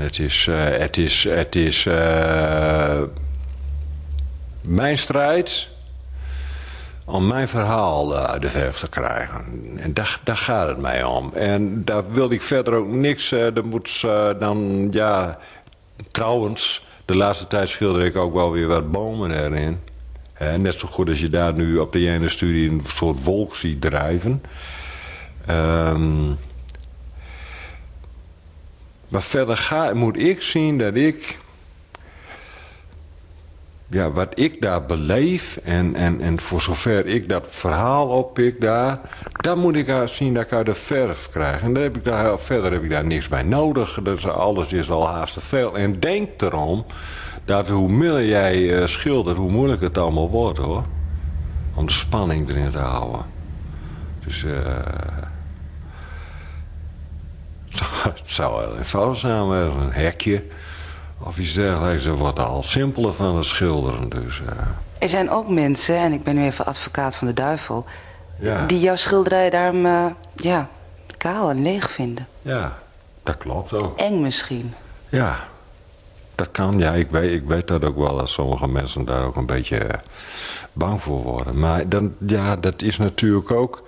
het 0.00 0.18
is, 0.18 0.46
het 0.50 0.96
is, 0.96 1.24
het 1.24 1.56
is 1.56 1.84
uh, 1.84 3.02
mijn 4.60 4.98
strijd 4.98 5.68
om 7.04 7.26
mijn 7.26 7.48
verhaal 7.48 8.16
uit 8.16 8.42
de 8.42 8.48
verf 8.48 8.78
te 8.78 8.88
krijgen. 8.88 9.44
En 9.76 9.94
daar, 9.94 10.20
daar 10.24 10.36
gaat 10.36 10.68
het 10.68 10.78
mij 10.78 11.04
om. 11.04 11.32
En 11.34 11.84
daar 11.84 12.12
wil 12.12 12.30
ik 12.30 12.42
verder 12.42 12.74
ook 12.74 12.88
niks. 12.88 13.32
Uh, 13.32 13.56
er 13.56 13.66
moet 13.66 14.00
dan, 14.38 14.88
ja, 14.90 15.38
trouwens, 16.10 16.84
de 17.04 17.16
laatste 17.16 17.46
tijd 17.46 17.68
schilder 17.68 18.04
ik 18.04 18.16
ook 18.16 18.34
wel 18.34 18.52
weer 18.52 18.66
wat 18.66 18.90
bomen 18.90 19.30
erin. 19.30 19.80
net 20.60 20.74
zo 20.74 20.88
goed 20.88 21.08
als 21.08 21.20
je 21.20 21.30
daar 21.30 21.52
nu 21.52 21.78
op 21.78 21.92
de 21.92 22.08
ene 22.08 22.28
studie 22.28 22.70
een 22.70 22.82
soort 22.84 23.24
wolk 23.24 23.56
ziet 23.56 23.80
drijven. 23.80 24.42
Um, 25.50 26.38
maar 29.08 29.22
verder 29.22 29.56
ga, 29.56 29.94
moet 29.94 30.18
ik 30.18 30.42
zien 30.42 30.78
dat 30.78 30.94
ik... 30.94 31.38
Ja, 33.94 34.10
wat 34.10 34.38
ik 34.38 34.60
daar 34.60 34.86
beleef 34.86 35.56
en, 35.56 35.94
en, 35.94 36.20
en 36.20 36.40
voor 36.40 36.60
zover 36.60 37.06
ik 37.06 37.28
dat 37.28 37.46
verhaal 37.48 38.08
oppik 38.08 38.60
daar... 38.60 39.00
dan 39.32 39.58
moet 39.58 39.74
ik 39.74 39.92
zien 40.04 40.34
dat 40.34 40.44
ik 40.44 40.52
uit 40.52 40.66
de 40.66 40.74
verf 40.74 41.28
krijg. 41.30 41.62
En 41.62 41.74
dan 41.74 41.82
heb 41.82 41.96
ik 41.96 42.04
daar, 42.04 42.38
verder 42.38 42.72
heb 42.72 42.82
ik 42.82 42.90
daar 42.90 43.04
niks 43.04 43.28
bij 43.28 43.42
nodig. 43.42 43.98
Dat 44.02 44.24
alles 44.24 44.72
is 44.72 44.90
al 44.90 45.08
haast 45.08 45.34
te 45.34 45.40
veel. 45.40 45.76
En 45.76 46.00
denk 46.00 46.42
erom 46.42 46.84
dat 47.44 47.68
hoe 47.68 47.88
meer 47.88 48.26
jij 48.26 48.56
uh, 48.58 48.86
schildert, 48.86 49.36
hoe 49.36 49.50
moeilijker 49.50 49.86
het 49.86 49.98
allemaal 49.98 50.30
wordt 50.30 50.58
hoor. 50.58 50.84
Om 51.74 51.86
de 51.86 51.92
spanning 51.92 52.48
erin 52.48 52.70
te 52.70 52.78
houden. 52.78 53.24
Dus... 54.24 54.44
Uh, 57.68 58.02
het 58.02 58.20
zou 58.24 58.60
wel 58.60 58.76
eenvoudig 58.76 59.18
zijn 59.18 59.40
een 59.40 59.92
hekje 59.92 60.42
of 61.24 61.38
iets 61.38 61.52
dergelijks. 61.52 62.02
Ze 62.02 62.14
wordt 62.14 62.38
al 62.38 62.62
simpeler 62.62 63.14
van 63.14 63.36
het 63.36 63.44
schilderen. 63.44 64.08
Dus, 64.08 64.40
uh... 64.40 64.48
Er 64.98 65.08
zijn 65.08 65.30
ook 65.30 65.48
mensen, 65.48 65.96
en 65.96 66.12
ik 66.12 66.24
ben 66.24 66.34
nu 66.34 66.44
even 66.44 66.66
advocaat 66.66 67.16
van 67.16 67.26
de 67.26 67.34
duivel... 67.34 67.84
Ja. 68.38 68.66
die 68.66 68.80
jouw 68.80 68.96
schilderij 68.96 69.50
daarom 69.50 69.86
uh, 69.86 70.06
ja, 70.36 70.68
kaal 71.16 71.50
en 71.50 71.62
leeg 71.62 71.90
vinden. 71.90 72.26
Ja, 72.42 72.78
dat 73.22 73.38
klopt 73.38 73.72
ook. 73.72 73.98
Eng 73.98 74.20
misschien. 74.20 74.74
Ja, 75.08 75.36
dat 76.34 76.50
kan. 76.50 76.78
Ja, 76.78 76.92
ik 76.92 77.10
weet, 77.10 77.42
ik 77.42 77.48
weet 77.48 77.66
dat 77.66 77.84
ook 77.84 77.96
wel 77.96 78.16
dat 78.16 78.28
sommige 78.28 78.68
mensen 78.68 79.04
daar 79.04 79.24
ook 79.24 79.36
een 79.36 79.46
beetje 79.46 79.78
eh, 79.78 79.98
bang 80.72 81.02
voor 81.02 81.22
worden. 81.22 81.58
Maar 81.58 81.88
dan, 81.88 82.14
ja, 82.26 82.56
dat 82.56 82.82
is 82.82 82.98
natuurlijk 82.98 83.50
ook 83.50 83.82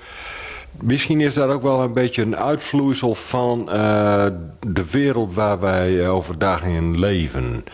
Misschien 0.80 1.20
is 1.20 1.34
dat 1.34 1.50
ook 1.50 1.62
wel 1.62 1.80
een 1.80 1.92
beetje 1.92 2.22
een 2.22 2.36
uitvloeisel 2.36 3.14
van 3.14 3.60
uh, 3.68 4.26
de 4.66 4.90
wereld 4.90 5.34
waar 5.34 5.60
wij 5.60 6.08
overdag 6.08 6.62
in 6.62 6.98
leven. 6.98 7.64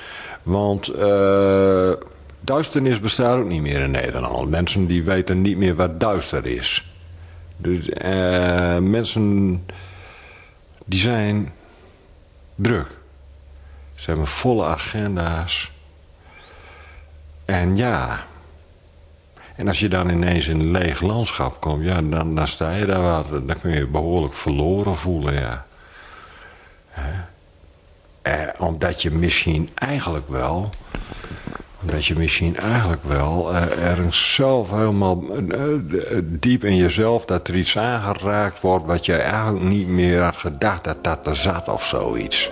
Want 0.43 0.95
uh, 0.97 1.93
duisternis 2.41 3.01
bestaat 3.01 3.39
ook 3.39 3.49
niet 3.49 3.63
meer 3.63 3.81
in 3.81 3.91
Nederland. 3.91 4.51
Mensen 4.51 4.87
die 4.87 5.05
weten 5.05 5.43
niet 5.43 5.57
meer 5.57 5.75
wat 5.75 6.01
duister 6.01 6.47
is. 6.47 6.87
Dus 7.57 7.89
uh, 7.89 8.79
mensen 8.79 9.65
die 10.85 11.01
zijn 11.01 11.53
druk. 12.55 12.87
Ze 13.95 14.11
hebben 14.11 14.27
volle 14.27 14.65
agenda's. 14.65 15.73
En 17.45 17.77
ja, 17.77 18.27
en 19.63 19.69
als 19.69 19.81
je 19.81 19.89
dan 19.89 20.09
ineens 20.09 20.47
in 20.47 20.61
een 20.61 20.71
leeg 20.71 21.01
landschap 21.01 21.61
komt, 21.61 21.85
ja, 21.85 22.03
dan, 22.03 22.35
dan 22.35 22.47
sta 22.47 22.71
je 22.71 22.87
daar. 22.87 23.25
Dan 23.31 23.61
kun 23.61 23.71
je 23.71 23.79
je 23.79 23.87
behoorlijk 23.87 24.35
verloren 24.35 24.97
voelen, 24.97 25.35
ja. 25.35 25.67
Eh, 28.23 28.35
omdat 28.59 29.03
je 29.03 29.11
misschien 29.11 29.71
eigenlijk 29.75 30.29
wel... 30.29 30.71
Omdat 31.81 32.07
je 32.07 32.17
misschien 32.17 32.57
eigenlijk 32.57 33.05
wel 33.05 33.55
eh, 33.55 33.89
ergens 33.89 34.35
zelf 34.35 34.71
helemaal 34.71 35.23
eh, 35.51 36.19
diep 36.23 36.65
in 36.65 36.77
jezelf... 36.77 37.25
dat 37.25 37.49
er 37.49 37.57
iets 37.57 37.79
aangeraakt 37.79 38.61
wordt 38.61 38.87
wat 38.87 39.07
jij 39.07 39.21
eigenlijk 39.21 39.65
niet 39.65 39.89
meer 39.89 40.21
had 40.21 40.37
gedacht 40.37 40.85
dat 40.85 41.05
dat 41.05 41.27
er 41.27 41.37
zat 41.37 41.69
of 41.69 41.87
zoiets. 41.87 42.51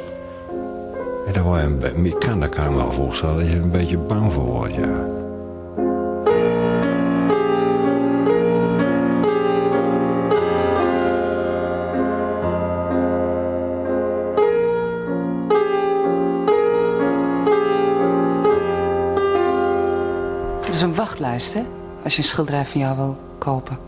En 1.27 1.33
daar, 1.33 1.43
word 1.43 1.61
je, 1.61 1.93
een, 1.95 2.19
kan, 2.19 2.49
kan 2.49 2.71
me 2.71 2.77
wel 2.77 2.93
voorstellen 2.93 3.37
dat 3.37 3.47
je 3.47 3.53
er 3.53 3.63
een 3.63 3.71
beetje 3.71 3.99
bang 3.99 4.33
voor 4.33 4.45
wordt, 4.45 4.75
ja. 4.75 5.20
Een 21.21 21.55
hè? 21.55 21.63
Als 22.05 22.17
je 22.17 22.23
een 22.23 22.29
schilderij 22.29 22.67
van 22.67 22.81
jou 22.81 22.97
wil 22.97 23.21
kopen. 23.39 23.79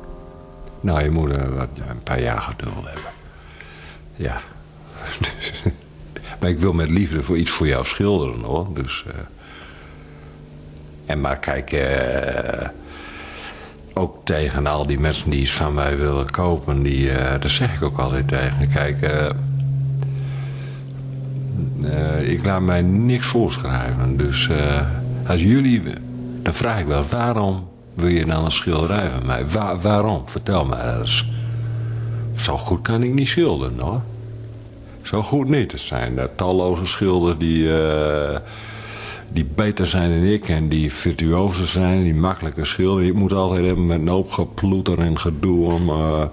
Nou, 0.81 1.03
je 1.03 1.11
moet 1.11 1.31
een 1.31 2.03
paar 2.03 2.23
jaar 2.23 2.41
geduld 2.41 2.75
hebben. 2.75 3.12
Ja. 4.15 4.41
maar 6.41 6.51
ik 6.51 6.59
wil 6.59 6.73
met 6.73 6.91
liefde 6.91 7.23
voor 7.23 7.37
iets 7.37 7.51
voor 7.51 7.67
jou 7.67 7.85
schilderen, 7.85 8.41
hoor. 8.41 8.67
Dus... 8.75 9.05
Uh... 9.07 9.12
En 11.07 11.21
maar 11.21 11.39
kijk... 11.39 11.73
Uh 11.73 12.69
ook 13.95 14.25
tegen 14.25 14.67
al 14.67 14.87
die 14.87 14.99
mensen 14.99 15.31
die 15.31 15.41
iets 15.41 15.53
van 15.53 15.75
mij 15.75 15.97
willen 15.97 16.31
kopen, 16.31 16.83
die, 16.83 17.05
uh, 17.07 17.15
daar 17.17 17.49
zeg 17.49 17.75
ik 17.75 17.83
ook 17.83 17.99
altijd 17.99 18.29
tegen. 18.29 18.69
Kijk, 18.69 18.97
ik 22.23 22.45
laat 22.45 22.61
mij 22.61 22.83
niks 22.83 23.27
voorschrijven. 23.27 24.17
Dus 24.17 24.49
als 25.27 25.43
jullie, 25.43 25.83
dan 26.43 26.55
vraag 26.55 26.81
ik 26.81 26.87
wel, 26.87 27.05
waarom 27.11 27.69
wil 27.95 28.09
je 28.09 28.27
dan 28.27 28.45
een 28.45 28.53
schilderij 28.53 29.11
van 29.11 29.27
mij? 29.27 29.47
Waar, 29.49 29.81
waarom? 29.81 30.23
Vertel 30.27 30.65
mij 30.65 30.99
eens. 30.99 31.27
Zo 32.37 32.57
goed 32.57 32.83
kan 32.83 33.03
ik 33.03 33.13
niet 33.13 33.29
schilderen 33.29 33.81
hoor. 33.81 34.01
Zo 35.03 35.23
goed 35.23 35.49
niet. 35.49 35.73
Er 35.73 35.79
zijn 35.79 36.19
talloze 36.37 36.87
schilders 36.87 37.39
die 37.39 37.69
die 39.33 39.45
beter 39.55 39.87
zijn 39.87 40.11
dan 40.11 40.29
ik 40.29 40.49
en 40.49 40.69
die 40.69 40.93
virtuozer 40.93 41.67
zijn, 41.67 42.03
die 42.03 42.15
makkelijker 42.15 42.67
schilderen. 42.67 43.09
Ik 43.09 43.15
moet 43.15 43.33
altijd 43.33 43.65
hebben 43.65 43.87
met 43.87 43.99
een 43.99 44.09
hoop 44.09 44.31
geploeter 44.31 44.99
en 44.99 45.19
gedoe 45.19 45.67
om... 45.67 45.89
Uh... 45.89 46.25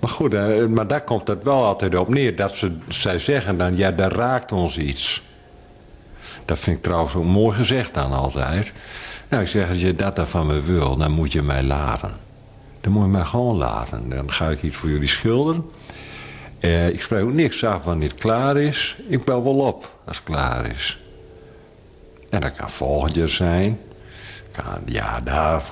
Maar 0.00 0.10
goed, 0.10 0.32
maar 0.68 0.86
daar 0.86 1.04
komt 1.04 1.28
het 1.28 1.42
wel 1.42 1.64
altijd 1.64 1.96
op 1.96 2.08
neer. 2.08 2.36
Dat 2.36 2.52
ze, 2.52 2.72
zij 2.88 3.18
zeggen 3.18 3.58
dan, 3.58 3.76
ja, 3.76 3.90
daar 3.90 4.12
raakt 4.12 4.52
ons 4.52 4.78
iets. 4.78 5.22
Dat 6.46 6.58
vind 6.58 6.76
ik 6.76 6.82
trouwens 6.82 7.14
ook 7.14 7.24
mooi 7.24 7.56
gezegd 7.56 7.94
dan 7.94 8.12
altijd. 8.12 8.72
Nou, 9.28 9.42
ik 9.42 9.48
zeg, 9.48 9.68
als 9.68 9.80
je 9.80 9.92
dat 9.92 10.28
van 10.28 10.46
me 10.46 10.62
wil, 10.62 10.96
dan 10.96 11.10
moet 11.10 11.32
je 11.32 11.42
mij 11.42 11.62
laten. 11.62 12.10
Dan 12.80 12.92
moet 12.92 13.02
je 13.02 13.08
mij 13.08 13.24
gewoon 13.24 13.56
laten. 13.56 14.08
Dan 14.08 14.32
ga 14.32 14.48
ik 14.48 14.62
iets 14.62 14.76
voor 14.76 14.88
jullie 14.88 15.08
schilderen. 15.08 15.70
Eh, 16.58 16.88
ik 16.88 17.02
spreek 17.02 17.24
ook 17.24 17.32
niks 17.32 17.64
af 17.64 17.84
wanneer 17.84 18.08
het 18.08 18.18
klaar 18.18 18.56
is. 18.56 18.96
Ik 19.08 19.24
bel 19.24 19.44
wel 19.44 19.58
op 19.58 19.92
als 20.04 20.16
het 20.16 20.26
klaar 20.26 20.66
is. 20.66 21.00
En 22.30 22.40
dat 22.40 22.56
kan 22.56 22.70
volgend 22.70 23.30
zijn. 23.30 23.80
Kan, 24.52 24.64
ja, 24.84 25.20
daar. 25.20 25.62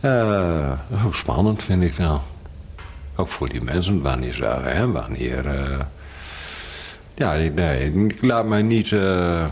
Uh, 0.00 0.72
spannend 1.12 1.62
vind 1.62 1.82
ik 1.82 1.98
nou. 1.98 2.18
Ook 3.16 3.28
voor 3.28 3.48
die 3.48 3.62
mensen, 3.62 4.02
wanneer 4.02 4.32
ze, 4.32 4.44
hè, 4.44 4.90
wanneer... 4.90 5.44
Uh, 5.44 5.80
ja, 7.14 7.32
nee, 7.32 7.92
ik 7.92 8.24
laat 8.24 8.46
mij 8.46 8.62
niet 8.62 8.90
uh, 8.90 9.46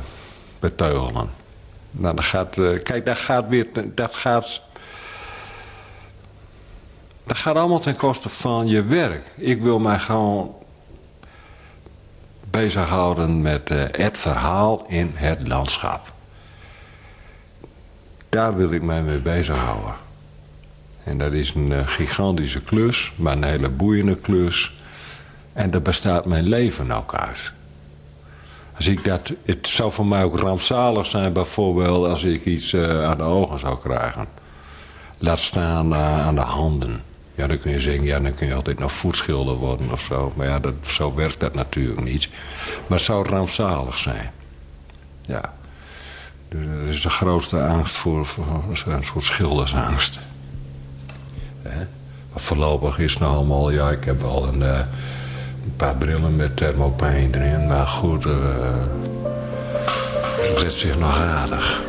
beteugelen. 0.60 1.30
Nou, 1.90 2.14
dat 2.14 2.24
gaat, 2.24 2.54
kijk, 2.82 3.06
dat 3.06 3.18
gaat 3.18 3.48
weer, 3.48 3.66
dat 3.94 4.14
gaat... 4.14 4.62
Dat 7.26 7.36
gaat 7.36 7.56
allemaal 7.56 7.80
ten 7.80 7.96
koste 7.96 8.28
van 8.28 8.66
je 8.66 8.82
werk. 8.84 9.32
Ik 9.36 9.62
wil 9.62 9.78
mij 9.78 9.98
gewoon 9.98 10.54
bezighouden 12.50 13.42
met 13.42 13.70
uh, 13.70 13.84
het 13.90 14.18
verhaal 14.18 14.84
in 14.88 15.12
het 15.14 15.48
landschap. 15.48 16.12
Daar 18.28 18.56
wil 18.56 18.70
ik 18.70 18.82
mij 18.82 19.02
mee 19.02 19.18
bezighouden. 19.18 19.94
En 21.04 21.18
dat 21.18 21.32
is 21.32 21.54
een 21.54 21.88
gigantische 21.88 22.60
klus, 22.60 23.12
maar 23.16 23.32
een 23.32 23.44
hele 23.44 23.68
boeiende 23.68 24.16
klus. 24.16 24.81
En 25.52 25.70
daar 25.70 25.82
bestaat 25.82 26.26
mijn 26.26 26.48
leven 26.48 26.92
ook 26.92 27.14
uit. 27.14 27.52
Als 28.76 28.86
ik 28.86 29.04
dat, 29.04 29.32
het 29.44 29.68
zou 29.68 29.92
voor 29.92 30.06
mij 30.06 30.22
ook 30.22 30.38
rampzalig 30.38 31.06
zijn 31.06 31.32
bijvoorbeeld 31.32 32.06
als 32.06 32.22
ik 32.22 32.44
iets 32.44 32.72
uh, 32.72 33.04
aan 33.04 33.16
de 33.16 33.22
ogen 33.22 33.58
zou 33.58 33.78
krijgen. 33.78 34.26
Laat 35.18 35.38
staan 35.38 35.94
aan 35.94 36.34
de 36.34 36.40
handen. 36.40 37.02
Ja, 37.34 37.46
dan 37.46 37.58
kun 37.58 37.70
je 37.70 37.80
zeggen, 37.80 38.04
ja, 38.04 38.20
dan 38.20 38.34
kun 38.34 38.46
je 38.46 38.54
altijd 38.54 38.78
nog 38.78 38.92
voetschilder 38.92 39.54
worden 39.54 39.92
of 39.92 40.00
zo. 40.00 40.32
Maar 40.36 40.46
ja, 40.46 40.58
dat, 40.58 40.74
zo 40.82 41.14
werkt 41.14 41.40
dat 41.40 41.54
natuurlijk 41.54 42.02
niet. 42.02 42.28
Maar 42.86 42.98
het 42.98 43.06
zou 43.06 43.28
rampzalig 43.28 43.98
zijn. 43.98 44.30
Ja. 45.20 45.52
Dus 46.48 46.66
dat 46.84 46.94
is 46.94 47.02
de 47.02 47.10
grootste 47.10 47.62
angst 47.62 47.94
voor, 47.94 48.26
voor, 48.26 48.64
een 48.86 49.04
soort 49.04 49.24
schildersangst. 49.24 50.18
Hè? 51.62 51.86
Voorlopig 52.34 52.98
is 52.98 53.12
het 53.12 53.22
nog 53.22 53.34
allemaal, 53.34 53.70
ja, 53.70 53.90
ik 53.90 54.04
heb 54.04 54.22
al 54.22 54.46
een, 54.46 54.60
uh, 54.60 54.80
een 55.64 55.76
paar 55.76 55.96
brillen 55.96 56.36
met 56.36 56.56
thermopijn 56.56 57.34
erin. 57.34 57.66
Maar 57.66 57.86
goed, 57.86 58.24
uh, 58.24 58.32
het 60.50 60.58
redt 60.58 60.74
zich 60.74 60.98
nog 60.98 61.20
aardig. 61.20 61.82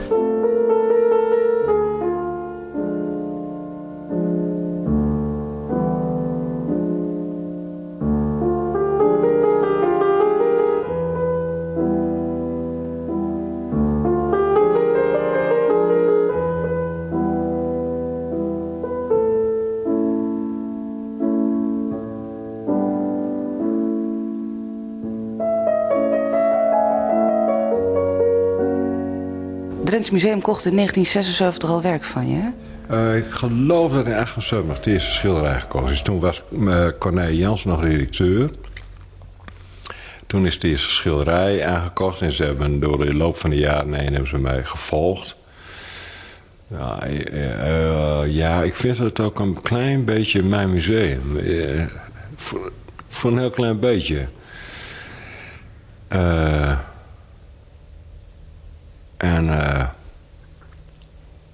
Museum 30.11 30.41
kocht 30.41 30.65
in 30.65 30.75
1976 30.75 31.69
al 31.69 31.81
werk 31.81 32.03
van 32.03 32.29
je, 32.29 32.51
uh, 32.91 33.15
ik 33.15 33.25
geloof 33.25 33.91
dat 33.91 34.07
in 34.07 34.13
78 34.13 34.79
de 34.79 34.91
eerste 34.91 35.11
schilderij 35.11 35.59
gekozen 35.59 35.91
is. 35.91 36.01
Toen 36.01 36.19
was 36.19 36.43
uh, 36.51 37.31
Jans 37.31 37.65
nog 37.65 37.81
directeur. 37.81 38.49
Toen 40.27 40.45
is 40.45 40.59
de 40.59 40.67
eerste 40.67 40.89
schilderij 40.89 41.65
aangekocht. 41.65 42.21
En 42.21 42.33
ze 42.33 42.43
hebben 42.43 42.79
door 42.79 43.05
de 43.05 43.13
loop 43.13 43.37
van 43.37 43.49
de 43.49 43.55
jaren 43.55 43.93
heen 43.93 44.11
hebben 44.11 44.29
ze 44.29 44.37
mij 44.37 44.63
gevolgd. 44.63 45.35
Ja, 46.67 47.07
uh, 47.07 48.35
ja, 48.35 48.63
ik 48.63 48.75
vind 48.75 48.97
het 48.97 49.19
ook 49.19 49.39
een 49.39 49.61
klein 49.61 50.05
beetje 50.05 50.43
mijn 50.43 50.71
museum. 50.71 51.39
Voor, 52.35 52.71
voor, 53.07 53.31
een 53.31 53.37
heel 53.37 53.49
klein 53.49 53.79
beetje. 53.79 54.27
Eh... 56.07 56.77
En 59.23 59.45
uh, 59.45 59.85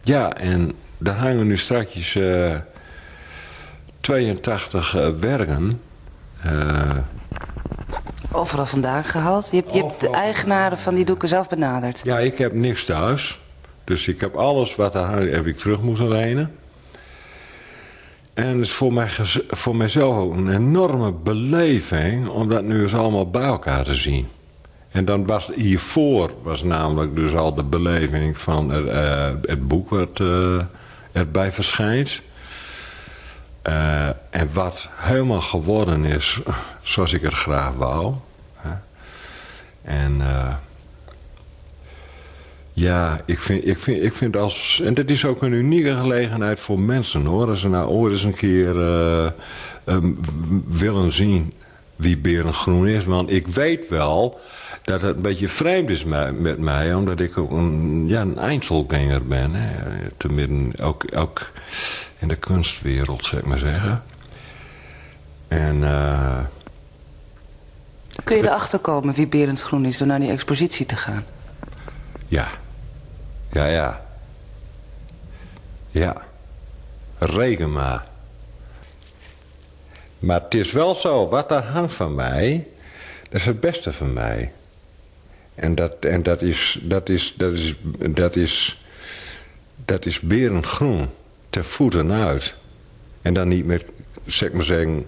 ja, 0.01 0.34
en 0.34 0.71
daar 0.97 1.15
hangen 1.15 1.47
nu 1.47 1.58
straks 1.58 2.15
uh, 2.15 2.55
82 3.99 4.95
uh, 4.95 5.10
werken. 5.10 5.82
Overal 8.32 8.65
vandaan 8.65 9.03
gehaald? 9.03 9.47
Je 9.51 9.58
hebt, 9.58 9.73
je 9.73 9.82
hebt 9.82 9.99
de 9.99 10.10
eigenaren 10.10 10.77
van 10.77 10.95
die 10.95 11.05
doeken 11.05 11.27
zelf 11.27 11.49
benaderd? 11.49 12.01
Ja, 12.03 12.19
ik 12.19 12.38
heb 12.38 12.53
niks 12.53 12.86
thuis. 12.86 13.39
Dus 13.84 14.08
ik 14.08 14.19
heb 14.19 14.36
alles 14.36 14.75
wat 14.75 14.93
daar 14.93 15.05
hangt, 15.05 15.32
heb 15.32 15.45
ik 15.45 15.58
terug 15.58 15.82
moeten 15.82 16.08
lenen. 16.08 16.55
En 18.34 18.47
het 18.47 18.60
is 18.60 18.71
voor, 18.71 18.93
mij, 18.93 19.08
voor 19.49 19.75
mijzelf 19.75 20.17
ook 20.17 20.34
een 20.34 20.53
enorme 20.53 21.12
beleving 21.12 22.27
om 22.27 22.49
dat 22.49 22.63
nu 22.63 22.82
eens 22.82 22.93
allemaal 22.93 23.29
bij 23.29 23.43
elkaar 23.43 23.84
te 23.84 23.95
zien. 23.95 24.27
En 24.91 25.06
dan 25.06 25.25
was 25.25 25.52
hiervoor 25.56 26.32
was 26.41 26.63
namelijk 26.63 27.15
dus 27.15 27.36
al 27.36 27.54
de 27.54 27.63
beleving 27.63 28.38
van 28.38 28.69
het, 28.69 28.86
uh, 28.86 29.32
het 29.41 29.67
boek 29.67 29.89
wat 29.89 30.19
uh, 30.19 30.62
erbij 31.12 31.52
verschijnt. 31.52 32.21
Uh, 33.63 34.08
en 34.30 34.49
wat 34.54 34.89
helemaal 34.95 35.41
geworden 35.41 36.06
is 36.06 36.39
zoals 36.82 37.13
ik 37.13 37.21
het 37.21 37.34
graag 37.34 37.73
wou. 37.73 38.13
Hè. 38.56 38.71
En 39.82 40.21
ja, 42.73 43.21
ik 43.25 43.39
vind, 43.39 43.67
ik, 43.67 43.78
vind, 43.78 44.04
ik 44.04 44.13
vind 44.13 44.38
als... 44.38 44.82
En 44.86 44.93
dit 44.93 45.12
is 45.12 45.25
ook 45.25 45.41
een 45.41 45.52
unieke 45.52 45.95
gelegenheid 45.95 46.60
voor 46.60 46.80
mensen 46.80 47.25
hoor. 47.25 47.47
Als 47.47 47.60
ze 47.60 47.69
nou 47.69 47.89
ooit 47.89 48.12
eens 48.12 48.23
een 48.23 48.36
keer 48.36 48.73
willen 50.67 51.12
zien 51.12 51.54
wie 51.99 52.17
Berengroen 52.17 52.88
is. 52.88 53.06
Want 53.06 53.32
ik 53.32 53.47
weet 53.47 53.88
wel 53.88 54.39
dat 54.89 55.02
het 55.02 55.15
een 55.15 55.21
beetje 55.21 55.47
vreemd 55.47 55.89
is 55.89 56.04
met 56.04 56.58
mij, 56.58 56.93
omdat 56.93 57.19
ik 57.19 57.38
ook 57.38 57.52
een, 57.52 58.08
ja, 58.08 58.21
een 58.21 58.38
eindselganger 58.38 59.25
ben. 59.25 59.54
Hè. 59.54 60.10
Te 60.17 60.28
midden, 60.28 60.80
ook, 60.80 61.06
ook 61.15 61.52
in 62.17 62.28
de 62.28 62.36
kunstwereld, 62.36 63.25
zeg 63.25 63.43
maar 63.43 63.58
zeggen. 63.58 64.04
En... 65.47 65.75
Uh, 65.82 66.39
Kun 68.23 68.38
je 68.38 68.43
erachter 68.43 68.80
komen 68.80 69.13
wie 69.13 69.28
Berend 69.28 69.62
Groen 69.62 69.86
is 69.86 69.97
door 69.97 70.08
naar 70.08 70.19
die 70.19 70.32
expositie 70.32 70.86
te 70.86 70.95
gaan? 70.95 71.25
Ja. 72.28 72.47
Ja, 73.52 73.65
ja. 73.65 74.06
Ja. 75.89 76.21
Reken 77.17 77.71
maar. 77.71 78.06
Maar 80.19 80.41
het 80.41 80.54
is 80.54 80.71
wel 80.71 80.95
zo, 80.95 81.28
wat 81.28 81.49
daar 81.49 81.65
hangt 81.65 81.93
van 81.93 82.15
mij, 82.15 82.67
dat 83.23 83.39
is 83.39 83.45
het 83.45 83.60
beste 83.60 83.93
van 83.93 84.13
mij. 84.13 84.52
En 85.60 85.76
dat, 85.76 85.95
en 86.00 86.24
dat 86.24 86.41
is, 86.41 86.80
dat 86.82 87.10
is, 87.10 87.34
dat 87.38 87.54
is, 87.54 87.76
dat 88.10 88.36
is, 88.36 88.82
dat 89.86 90.06
is 90.06 90.19
berengroen. 90.19 91.08
Ter 91.50 91.63
voeten 91.63 92.12
uit. 92.12 92.56
En 93.22 93.34
dan 93.34 93.48
niet 93.48 93.65
met, 93.65 93.86
zeg 94.26 94.52
maar 94.52 94.63
zeggen, 94.63 95.06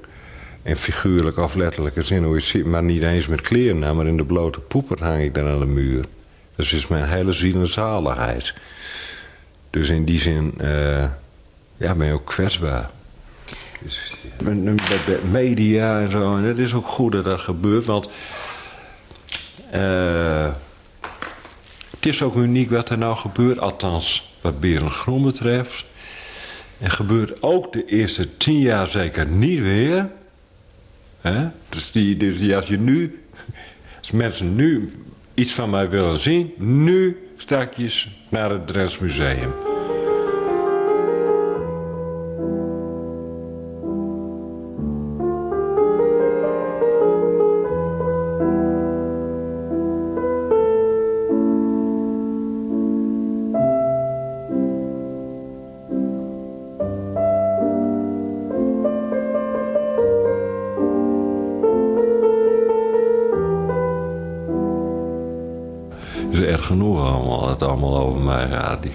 in 0.63 0.75
figuurlijke 0.75 1.41
of 1.41 1.55
letterlijke 1.55 2.01
zin, 2.01 2.23
hoe 2.23 2.35
je 2.35 2.41
ziet, 2.41 2.65
maar 2.65 2.83
niet 2.83 3.01
eens 3.01 3.27
met 3.27 3.41
kleren, 3.41 3.79
nou, 3.79 3.95
maar 3.95 4.07
in 4.07 4.17
de 4.17 4.25
blote 4.25 4.59
poeper 4.59 5.03
hang 5.03 5.21
ik 5.21 5.33
dan 5.33 5.47
aan 5.47 5.59
de 5.59 5.65
muur. 5.65 6.05
Dus 6.55 6.73
is 6.73 6.87
mijn 6.87 7.09
hele 7.09 7.31
ziel 7.31 7.55
en 7.55 7.67
zaligheid. 7.67 8.53
Dus 9.69 9.89
in 9.89 10.05
die 10.05 10.19
zin, 10.19 10.53
uh, 10.61 11.05
ja, 11.77 11.95
ben 11.95 12.07
je 12.07 12.13
ook 12.13 12.25
kwetsbaar. 12.25 12.89
Dus, 13.81 14.15
met, 14.43 14.77
de 15.05 15.19
media 15.31 16.01
en 16.01 16.11
zo, 16.11 16.35
en 16.35 16.43
het 16.43 16.57
is 16.57 16.73
ook 16.73 16.85
goed 16.85 17.11
dat 17.11 17.25
dat 17.25 17.39
gebeurt, 17.39 17.85
want 17.85 18.09
uh, 19.73 20.49
het 21.89 22.05
is 22.05 22.21
ook 22.21 22.35
uniek 22.35 22.69
wat 22.69 22.89
er 22.89 22.97
nou 22.97 23.15
gebeurt, 23.15 23.59
althans 23.59 24.35
wat 24.41 24.59
Berengroen 24.59 25.23
betreft. 25.23 25.83
En 26.77 26.91
gebeurt 26.91 27.43
ook 27.43 27.73
de 27.73 27.85
eerste 27.85 28.37
tien 28.37 28.59
jaar 28.59 28.87
zeker 28.87 29.27
niet 29.27 29.59
weer. 29.59 30.09
He? 31.21 31.47
Dus, 31.69 31.91
die, 31.91 32.17
dus 32.17 32.51
als 32.53 32.67
je 32.67 32.77
nu, 32.77 33.23
als 33.99 34.11
mensen 34.11 34.55
nu 34.55 34.89
iets 35.33 35.51
van 35.51 35.69
mij 35.69 35.89
willen 35.89 36.19
zien, 36.19 36.53
nu 36.57 37.27
straks 37.37 38.09
naar 38.29 38.49
het 38.49 38.67
Drents 38.67 38.97
Museum. 38.97 39.70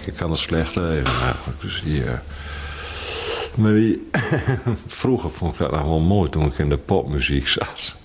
Ik 0.06 0.14
kan 0.14 0.30
het 0.30 0.38
slecht 0.38 0.76
leven. 0.76 1.36
Dus 1.60 1.82
die, 1.84 2.04
uh... 2.04 2.10
maar 3.54 3.72
die, 3.72 4.08
vroeger 4.86 5.30
vond 5.30 5.52
ik 5.52 5.58
dat 5.58 5.70
nog 5.70 6.06
mooi 6.06 6.30
toen 6.30 6.46
ik 6.46 6.58
in 6.58 6.68
de 6.68 6.78
popmuziek 6.78 7.48
zat. 7.48 7.96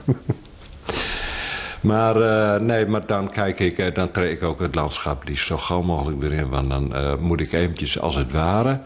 maar 1.80 2.16
uh, 2.16 2.60
nee, 2.60 2.86
maar 2.86 3.06
dan 3.06 3.30
kijk 3.30 3.58
ik, 3.58 3.78
uh, 3.78 3.94
dan 3.94 4.10
trek 4.10 4.30
ik 4.30 4.42
ook 4.42 4.60
het 4.60 4.74
landschap 4.74 5.28
liefst 5.28 5.46
zo 5.46 5.56
gauw 5.56 5.82
mogelijk 5.82 6.20
weer 6.20 6.32
in. 6.32 6.48
Want 6.48 6.68
dan 6.68 7.16
moet 7.20 7.40
ik 7.40 7.52
eventjes 7.52 8.00
als 8.00 8.14
het 8.14 8.32
ware 8.32 8.80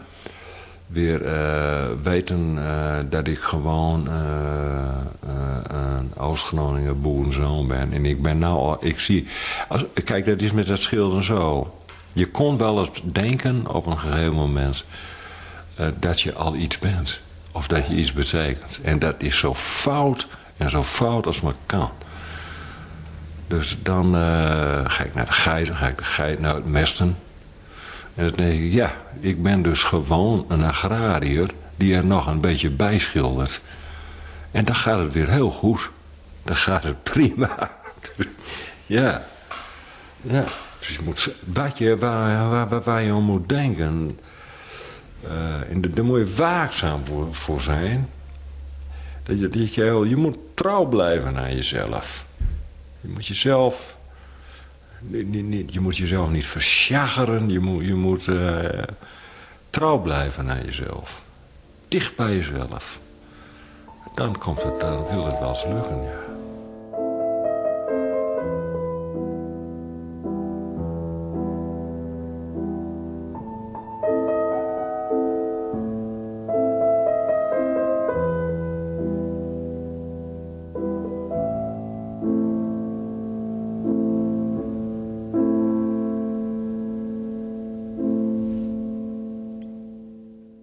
weer 0.93 1.21
weten 2.03 2.57
dat 3.09 3.27
ik 3.27 3.39
gewoon 3.39 4.07
een 5.67 6.17
Oost-Groninger 6.17 6.99
boerenzoon 6.99 7.67
ben. 7.67 7.93
En 7.93 8.05
ik 8.05 8.21
ben 8.21 8.37
nou 8.37 8.57
al, 8.57 8.77
ik 8.85 8.99
zie, 8.99 9.27
kijk 10.03 10.25
dat 10.25 10.41
is 10.41 10.51
met 10.51 10.65
dat 10.65 10.79
schilderen 10.79 11.23
zo. 11.23 11.75
Je 12.13 12.31
kon 12.31 12.57
wel 12.57 12.79
eens 12.79 13.01
denken 13.03 13.67
op 13.67 13.85
een 13.85 13.99
gegeven 13.99 14.33
moment 14.33 14.85
dat 15.99 16.21
je 16.21 16.33
al 16.33 16.55
iets 16.55 16.79
bent. 16.79 17.19
Of 17.51 17.67
dat 17.67 17.87
je 17.87 17.93
iets 17.93 18.13
betekent. 18.13 18.79
En 18.83 18.99
dat 18.99 19.15
is 19.17 19.37
zo 19.37 19.53
fout 19.53 20.27
en 20.57 20.69
zo 20.69 20.83
fout 20.83 21.25
als 21.25 21.41
maar 21.41 21.55
kan. 21.65 21.89
Dus 23.47 23.77
dan 23.83 24.13
ga 24.87 25.03
ik 25.03 25.13
naar 25.13 25.25
de 25.25 25.31
geit, 25.31 25.67
dan 25.67 25.75
ga 25.75 25.87
ik 25.87 25.97
de 25.97 26.03
geit 26.03 26.39
naar 26.39 26.55
het 26.55 26.65
mesten. 26.65 27.17
En 28.15 28.23
dan 28.23 28.33
denk 28.35 28.61
ik, 28.61 28.71
ja, 28.71 28.93
ik 29.19 29.43
ben 29.43 29.61
dus 29.61 29.83
gewoon 29.83 30.45
een 30.47 30.63
agrariër 30.63 31.49
die 31.75 31.95
er 31.95 32.05
nog 32.05 32.27
een 32.27 32.41
beetje 32.41 32.69
bij 32.69 32.99
schildert. 32.99 33.61
En 34.51 34.65
dan 34.65 34.75
gaat 34.75 34.99
het 34.99 35.13
weer 35.13 35.29
heel 35.29 35.51
goed. 35.51 35.89
Dan 36.43 36.55
gaat 36.55 36.83
het 36.83 37.03
prima. 37.13 37.71
ja. 38.85 39.23
Ja. 40.21 40.45
Dus 40.79 40.95
je 40.95 40.99
moet, 41.03 41.33
wat 41.53 41.77
je, 41.77 41.97
waar, 41.97 42.49
waar, 42.49 42.81
waar 42.81 43.01
je 43.01 43.13
om 43.13 43.23
moet 43.23 43.49
denken. 43.49 44.19
Uh, 45.25 45.71
en 45.71 45.81
daar 45.81 46.03
moet 46.03 46.19
je 46.19 46.35
waakzaam 46.35 47.05
voor, 47.05 47.33
voor 47.33 47.61
zijn. 47.61 48.09
Dat 49.23 49.39
je, 49.39 49.47
dat 49.47 49.73
je, 49.73 50.05
je 50.07 50.15
moet 50.15 50.37
trouw 50.53 50.85
blijven 50.85 51.37
aan 51.37 51.55
jezelf. 51.55 52.25
Je 53.01 53.07
moet 53.07 53.27
jezelf... 53.27 53.92
Je 55.09 55.79
moet 55.79 55.97
jezelf 55.97 56.29
niet 56.29 56.45
versjaggeren. 56.45 57.49
Je 57.49 57.59
moet, 57.59 57.85
je 57.85 57.93
moet 57.93 58.27
uh, 58.27 58.83
trouw 59.69 59.97
blijven 59.97 60.49
aan 60.49 60.63
jezelf. 60.65 61.21
Dicht 61.87 62.15
bij 62.15 62.35
jezelf. 62.35 62.99
Dan 64.13 64.37
komt 64.37 64.63
het, 64.63 64.79
dan 64.79 65.07
wil 65.09 65.25
het 65.25 65.39
wel 65.39 65.49
eens 65.49 65.65
lukken, 65.65 66.03
ja. 66.03 66.32